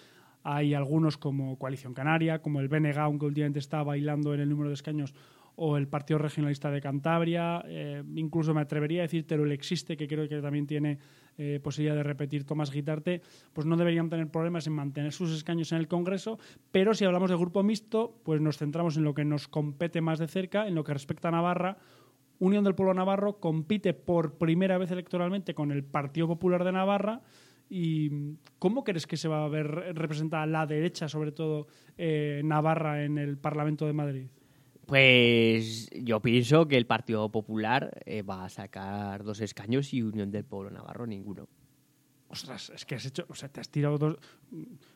Hay 0.47 0.75
algunos 0.75 1.17
como 1.17 1.57
Coalición 1.57 1.95
Canaria, 1.95 2.39
como 2.39 2.59
el 2.59 2.67
BNG, 2.67 2.99
aunque 2.99 3.25
últimamente 3.25 3.57
está 3.57 3.81
bailando 3.81 4.31
en 4.35 4.41
el 4.41 4.49
número 4.49 4.69
de 4.69 4.75
escaños, 4.75 5.15
o 5.55 5.75
el 5.75 5.87
Partido 5.87 6.19
Regionalista 6.19 6.69
de 6.69 6.81
Cantabria. 6.81 7.63
eh, 7.65 8.03
incluso 8.15 8.53
me 8.53 8.61
atrevería 8.61 9.01
a 9.01 9.03
decir 9.03 9.25
Teruel 9.25 9.51
existe, 9.51 9.97
que 9.97 10.07
creo 10.07 10.29
que 10.29 10.39
también 10.41 10.67
tiene 10.67 10.99
eh, 11.39 11.59
posibilidad 11.63 11.95
de 11.95 12.03
repetir 12.03 12.45
Tomás 12.45 12.71
Guitarte, 12.71 13.23
pues 13.53 13.65
no 13.65 13.75
deberían 13.75 14.07
tener 14.07 14.29
problemas 14.29 14.67
en 14.67 14.73
mantener 14.73 15.13
sus 15.13 15.31
escaños 15.35 15.71
en 15.71 15.79
el 15.79 15.87
Congreso. 15.87 16.37
Pero 16.71 16.93
si 16.93 17.05
hablamos 17.05 17.31
de 17.31 17.37
grupo 17.37 17.63
mixto, 17.63 18.21
pues 18.23 18.39
nos 18.39 18.59
centramos 18.59 18.97
en 18.97 19.03
lo 19.03 19.15
que 19.15 19.25
nos 19.25 19.47
compete 19.47 19.99
más 19.99 20.19
de 20.19 20.27
cerca, 20.27 20.67
en 20.67 20.75
lo 20.75 20.83
que 20.83 20.93
respecta 20.93 21.29
a 21.29 21.31
Navarra, 21.31 21.79
Unión 22.39 22.63
del 22.63 22.75
Pueblo 22.75 22.93
Navarro 22.93 23.39
compite 23.39 23.93
por 23.93 24.37
primera 24.37 24.77
vez 24.77 24.91
electoralmente 24.91 25.53
con 25.53 25.71
el 25.71 25.83
Partido 25.83 26.27
Popular 26.27 26.63
de 26.63 26.73
Navarra. 26.73 27.21
¿Y 27.69 28.37
cómo 28.59 28.83
crees 28.83 29.07
que 29.07 29.17
se 29.17 29.27
va 29.27 29.43
a 29.43 29.49
ver 29.49 29.67
representada 29.95 30.45
la 30.45 30.65
derecha, 30.65 31.07
sobre 31.07 31.31
todo 31.31 31.67
eh, 31.97 32.41
Navarra, 32.43 33.03
en 33.03 33.17
el 33.17 33.37
Parlamento 33.37 33.85
de 33.85 33.93
Madrid? 33.93 34.27
Pues 34.85 35.89
yo 35.91 36.21
pienso 36.21 36.67
que 36.67 36.77
el 36.77 36.85
Partido 36.85 37.31
Popular 37.31 38.03
eh, 38.05 38.21
va 38.21 38.45
a 38.45 38.49
sacar 38.49 39.23
dos 39.23 39.41
escaños 39.41 39.93
y 39.93 40.03
Unión 40.03 40.29
del 40.29 40.45
Pueblo 40.45 40.69
Navarro 40.69 41.07
ninguno. 41.07 41.47
Ostras, 42.27 42.71
es 42.73 42.85
que 42.85 42.95
has 42.95 43.05
hecho, 43.05 43.25
o 43.29 43.35
sea, 43.35 43.49
te 43.49 43.61
has 43.61 43.69
tirado 43.69 43.97
dos, 43.97 44.17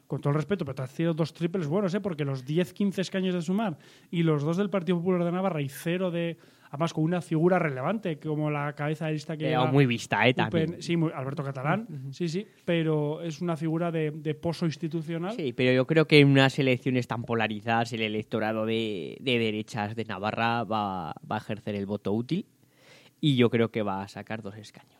con 0.07 0.19
todo 0.19 0.31
el 0.31 0.35
respeto, 0.35 0.65
pero 0.65 0.75
te 0.75 0.81
has 0.83 0.93
tirado 0.93 1.13
dos 1.13 1.33
triples 1.33 1.67
buenos, 1.67 1.93
¿eh? 1.93 2.01
Porque 2.01 2.25
los 2.25 2.43
10, 2.45 2.73
15 2.73 3.01
escaños 3.01 3.33
de 3.33 3.41
sumar 3.41 3.77
y 4.11 4.23
los 4.23 4.43
dos 4.43 4.57
del 4.57 4.69
Partido 4.69 4.97
Popular 4.97 5.23
de 5.23 5.31
Navarra 5.31 5.61
y 5.61 5.69
cero 5.69 6.11
de, 6.11 6.37
además 6.69 6.93
con 6.93 7.03
una 7.03 7.21
figura 7.21 7.59
relevante 7.59 8.19
como 8.19 8.49
la 8.51 8.73
cabeza 8.73 9.07
de 9.07 9.13
lista 9.13 9.35
que 9.37 9.51
Eh, 9.51 9.57
muy 9.71 9.85
vista, 9.85 10.27
¿eh? 10.27 10.33
También. 10.33 10.81
Sí, 10.81 10.97
muy- 10.97 11.11
Alberto 11.13 11.43
Catalán, 11.43 11.87
sí, 12.11 12.27
sí, 12.29 12.45
pero 12.65 13.21
es 13.21 13.41
una 13.41 13.55
figura 13.57 13.91
de, 13.91 14.11
de 14.11 14.35
pozo 14.35 14.65
institucional. 14.65 15.33
Sí, 15.35 15.53
pero 15.53 15.71
yo 15.71 15.85
creo 15.87 16.05
que 16.07 16.19
en 16.19 16.29
unas 16.29 16.57
elecciones 16.59 17.07
tan 17.07 17.23
polarizadas 17.23 17.93
el 17.93 18.01
electorado 18.01 18.65
de, 18.65 19.17
de 19.19 19.39
derechas 19.39 19.95
de 19.95 20.05
Navarra 20.05 20.63
va, 20.63 21.13
va 21.29 21.35
a 21.35 21.39
ejercer 21.39 21.75
el 21.75 21.85
voto 21.85 22.13
útil 22.13 22.45
y 23.21 23.35
yo 23.35 23.49
creo 23.49 23.69
que 23.71 23.81
va 23.81 24.03
a 24.03 24.07
sacar 24.07 24.41
dos 24.41 24.55
escaños. 24.55 24.95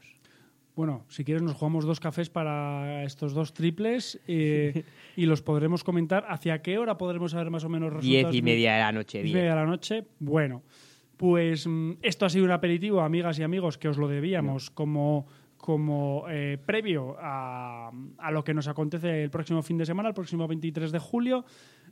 Bueno, 0.76 1.04
si 1.10 1.26
quieres 1.26 1.44
nos 1.44 1.56
jugamos 1.56 1.86
dos 1.86 2.00
cafés 2.00 2.30
para 2.30 3.04
estos 3.04 3.34
dos 3.34 3.54
triples 3.54 4.18
eh, 4.28 4.84
y 5.18 5.26
los 5.26 5.42
podremos 5.42 5.84
comentar. 5.84 6.26
¿Hacia 6.30 6.62
qué 6.62 6.78
hora 6.78 6.98
podremos 6.98 7.32
saber 7.32 7.50
más 7.50 7.66
o 7.66 7.70
menos 7.70 7.92
resultados? 7.92 8.32
Diez 8.32 8.34
y 8.34 8.42
media 8.42 8.74
de 8.76 8.80
la 8.80 8.92
noche. 8.94 9.22
Diez 9.22 9.32
y 9.32 9.36
media 9.36 9.50
de 9.50 9.56
la 9.58 9.66
noche. 9.66 10.06
Bueno, 10.20 10.64
pues 11.20 11.68
mm, 11.68 11.96
esto 12.02 12.26
ha 12.26 12.30
sido 12.30 12.46
un 12.46 12.52
aperitivo, 12.52 13.02
amigas 13.02 13.38
y 13.40 13.44
amigos, 13.44 13.78
que 13.78 13.90
os 13.90 13.98
lo 13.98 14.08
debíamos 14.08 14.70
como, 14.72 15.28
como 15.58 16.24
eh, 16.30 16.58
previo 16.66 17.18
a, 17.20 17.92
a 18.18 18.32
lo 18.32 18.42
que 18.46 18.54
nos 18.54 18.70
acontece 18.70 19.24
el 19.24 19.30
próximo 19.30 19.62
fin 19.62 19.78
de 19.78 19.86
semana, 19.86 20.08
el 20.08 20.16
próximo 20.16 20.48
23 20.48 20.94
de 20.94 21.00
julio. 21.00 21.44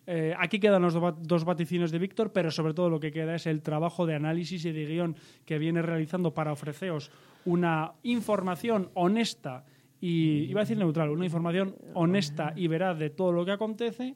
Eh, 0.09 0.33
aquí 0.39 0.59
quedan 0.61 0.81
los 0.81 0.93
do- 0.93 1.11
dos 1.21 1.43
vaticinios 1.43 1.91
de 1.91 1.99
Víctor, 1.99 2.31
pero 2.31 2.51
sobre 2.51 2.73
todo 2.73 2.89
lo 2.89 3.01
que 3.01 3.11
queda 3.11 3.35
es 3.35 3.47
el 3.47 3.61
trabajo 3.61 4.05
de 4.05 4.15
análisis 4.15 4.63
y 4.63 4.71
de 4.71 4.85
guion 4.85 5.17
que 5.43 5.57
viene 5.59 5.81
realizando 5.81 6.33
para 6.33 6.53
ofreceros 6.53 7.11
una 7.43 7.91
información 8.03 8.89
honesta 8.93 9.65
y 9.99 10.45
iba 10.49 10.61
a 10.61 10.63
decir 10.63 10.77
neutral, 10.77 11.09
una 11.09 11.25
información 11.25 11.75
honesta 11.95 12.53
y 12.55 12.67
veraz 12.67 12.97
de 12.97 13.09
todo 13.09 13.33
lo 13.33 13.43
que 13.43 13.51
acontece 13.51 14.15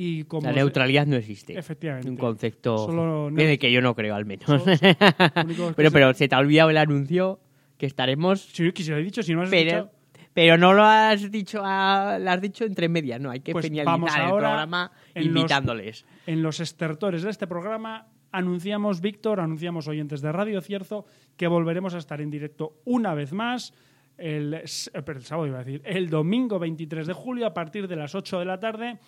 y 0.00 0.22
como 0.24 0.46
La 0.46 0.52
neutralidad 0.52 1.06
no 1.08 1.16
existe. 1.16 1.58
Efectivamente. 1.58 2.08
Un 2.08 2.16
concepto 2.16 2.78
Solo 2.78 3.28
el 3.36 3.58
que 3.58 3.72
yo 3.72 3.82
no 3.82 3.96
creo, 3.96 4.14
al 4.14 4.24
menos. 4.26 4.46
Pero, 4.62 5.74
se- 5.74 5.90
pero 5.90 6.14
se 6.14 6.28
te 6.28 6.34
ha 6.34 6.38
olvidado 6.38 6.70
el 6.70 6.76
anuncio 6.76 7.40
que 7.78 7.86
estaremos. 7.86 8.40
Sí, 8.42 8.70
que 8.72 8.84
lo 8.84 8.96
he 8.96 9.02
dicho, 9.02 9.22
si 9.24 9.34
no 9.34 9.42
has 9.42 9.50
Pero, 9.50 9.70
escuchado, 9.70 9.92
pero 10.34 10.56
no 10.56 10.72
lo 10.72 10.84
has 10.84 11.30
dicho, 11.32 11.62
a- 11.64 12.16
lo 12.20 12.30
has 12.30 12.40
dicho 12.40 12.64
entre 12.64 12.88
medias, 12.88 13.20
no. 13.20 13.30
Hay 13.30 13.40
que 13.40 13.50
Pues 13.52 13.64
el 13.64 13.72
programa 13.82 14.92
en 15.14 15.24
los- 15.32 15.36
invitándoles. 15.36 16.06
en 16.26 16.42
los 16.42 16.60
estertores 16.60 17.22
de 17.22 17.30
este 17.30 17.48
programa 17.48 18.06
anunciamos, 18.30 19.00
Víctor, 19.00 19.40
anunciamos 19.40 19.88
oyentes 19.88 20.20
de 20.20 20.30
Radio 20.30 20.60
Cierzo 20.60 21.06
que 21.36 21.48
volveremos 21.48 21.94
a 21.94 21.98
estar 21.98 22.20
en 22.20 22.30
directo 22.30 22.74
una 22.84 23.14
vez 23.14 23.32
más 23.32 23.74
el, 24.16 24.54
eh, 24.54 24.62
el 24.64 25.22
sábado 25.24 25.46
iba 25.48 25.58
a 25.60 25.64
decir, 25.64 25.80
el 25.84 26.08
domingo 26.10 26.58
23 26.58 27.06
de 27.06 27.12
julio 27.14 27.46
a 27.46 27.54
partir 27.54 27.88
de 27.88 27.96
las 27.96 28.14
8 28.14 28.38
de 28.40 28.44
la 28.44 28.58
tarde 28.60 28.98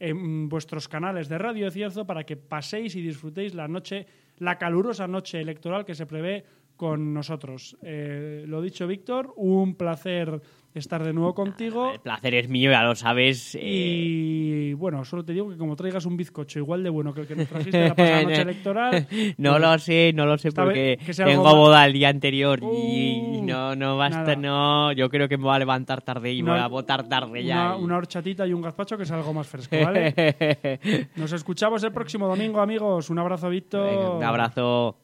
en 0.00 0.48
vuestros 0.48 0.88
canales 0.88 1.28
de 1.28 1.38
Radio 1.38 1.70
Cierzo 1.70 2.06
para 2.06 2.24
que 2.24 2.36
paséis 2.36 2.96
y 2.96 3.02
disfrutéis 3.02 3.54
la 3.54 3.68
noche, 3.68 4.06
la 4.38 4.58
calurosa 4.58 5.06
noche 5.06 5.40
electoral 5.40 5.84
que 5.84 5.94
se 5.94 6.06
prevé 6.06 6.44
con 6.80 7.12
nosotros. 7.12 7.76
Eh, 7.82 8.44
lo 8.46 8.62
dicho, 8.62 8.86
Víctor, 8.86 9.34
un 9.36 9.74
placer 9.74 10.40
estar 10.72 11.04
de 11.04 11.12
nuevo 11.12 11.34
contigo. 11.34 11.90
El 11.92 12.00
placer 12.00 12.32
es 12.36 12.48
mío, 12.48 12.70
ya 12.70 12.82
lo 12.82 12.94
sabes. 12.94 13.54
eh, 13.56 13.60
Y 13.60 14.72
bueno, 14.72 15.04
solo 15.04 15.22
te 15.22 15.34
digo 15.34 15.50
que 15.50 15.58
como 15.58 15.76
traigas 15.76 16.06
un 16.06 16.16
bizcocho 16.16 16.58
igual 16.58 16.82
de 16.82 16.88
bueno 16.88 17.12
que 17.12 17.20
el 17.22 17.26
que 17.26 17.36
nos 17.36 17.48
trajiste 17.48 17.88
la 17.88 17.94
pasada 17.94 18.22
noche 18.22 18.40
electoral. 18.40 19.06
no 19.36 19.50
pues, 19.50 19.60
lo 19.62 19.78
sé, 19.78 20.12
no 20.14 20.24
lo 20.24 20.38
sé 20.38 20.52
porque 20.52 20.98
tengo 21.14 21.42
boda 21.54 21.84
el 21.84 21.92
día 21.92 22.08
anterior 22.08 22.60
y 22.62 23.36
Uh, 23.40 23.44
no, 23.44 23.74
no 23.76 23.96
va 23.98 24.06
a 24.06 24.10
nada. 24.10 24.22
estar, 24.22 24.38
no, 24.38 24.92
yo 24.92 25.10
creo 25.10 25.28
que 25.28 25.36
me 25.36 25.44
voy 25.44 25.56
a 25.56 25.58
levantar 25.58 26.00
tarde 26.02 26.32
y 26.32 26.40
Una- 26.40 26.52
voy 26.52 26.60
a 26.62 26.66
votar 26.68 27.06
tarde 27.08 27.44
ya. 27.44 27.72
Una, 27.74 27.78
y- 27.80 27.84
una 27.84 27.96
horchatita 27.98 28.46
y 28.46 28.52
un 28.54 28.62
gazpacho 28.62 28.96
que 28.96 29.02
es 29.02 29.10
algo 29.10 29.34
más 29.34 29.46
fresco, 29.48 29.76
¿vale? 29.84 30.14
Nos 31.16 31.30
escuchamos 31.32 31.82
el 31.84 31.92
próximo 31.92 32.26
domingo, 32.26 32.60
amigos. 32.60 33.10
Un 33.10 33.18
abrazo, 33.18 33.50
Víctor. 33.50 33.84
Venga, 33.90 34.10
un 34.16 34.24
abrazo. 34.24 34.96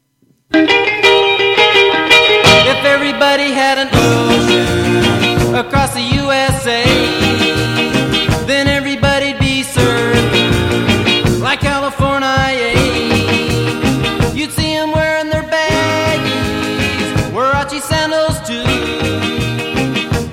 If 2.68 2.85
everybody 2.85 3.52
had 3.52 3.79
an 3.79 3.88
ocean 3.92 5.55
across 5.55 5.94
the 5.94 6.00
USA, 6.00 6.83
then 8.46 8.66
everybody'd 8.66 9.38
be 9.38 9.62
surfing 9.62 11.40
like 11.40 11.61
California. 11.61 12.72
You'd 14.35 14.50
see 14.50 14.74
them 14.74 14.90
wearing 14.90 15.31
their 15.31 15.44
baggies, 15.44 17.09
Warachi 17.35 17.81
sandals 17.81 18.38
too, 18.48 18.66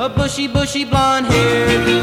a 0.04 0.10
bushy, 0.10 0.48
bushy 0.48 0.86
blonde 0.86 1.28
hair, 1.28 2.03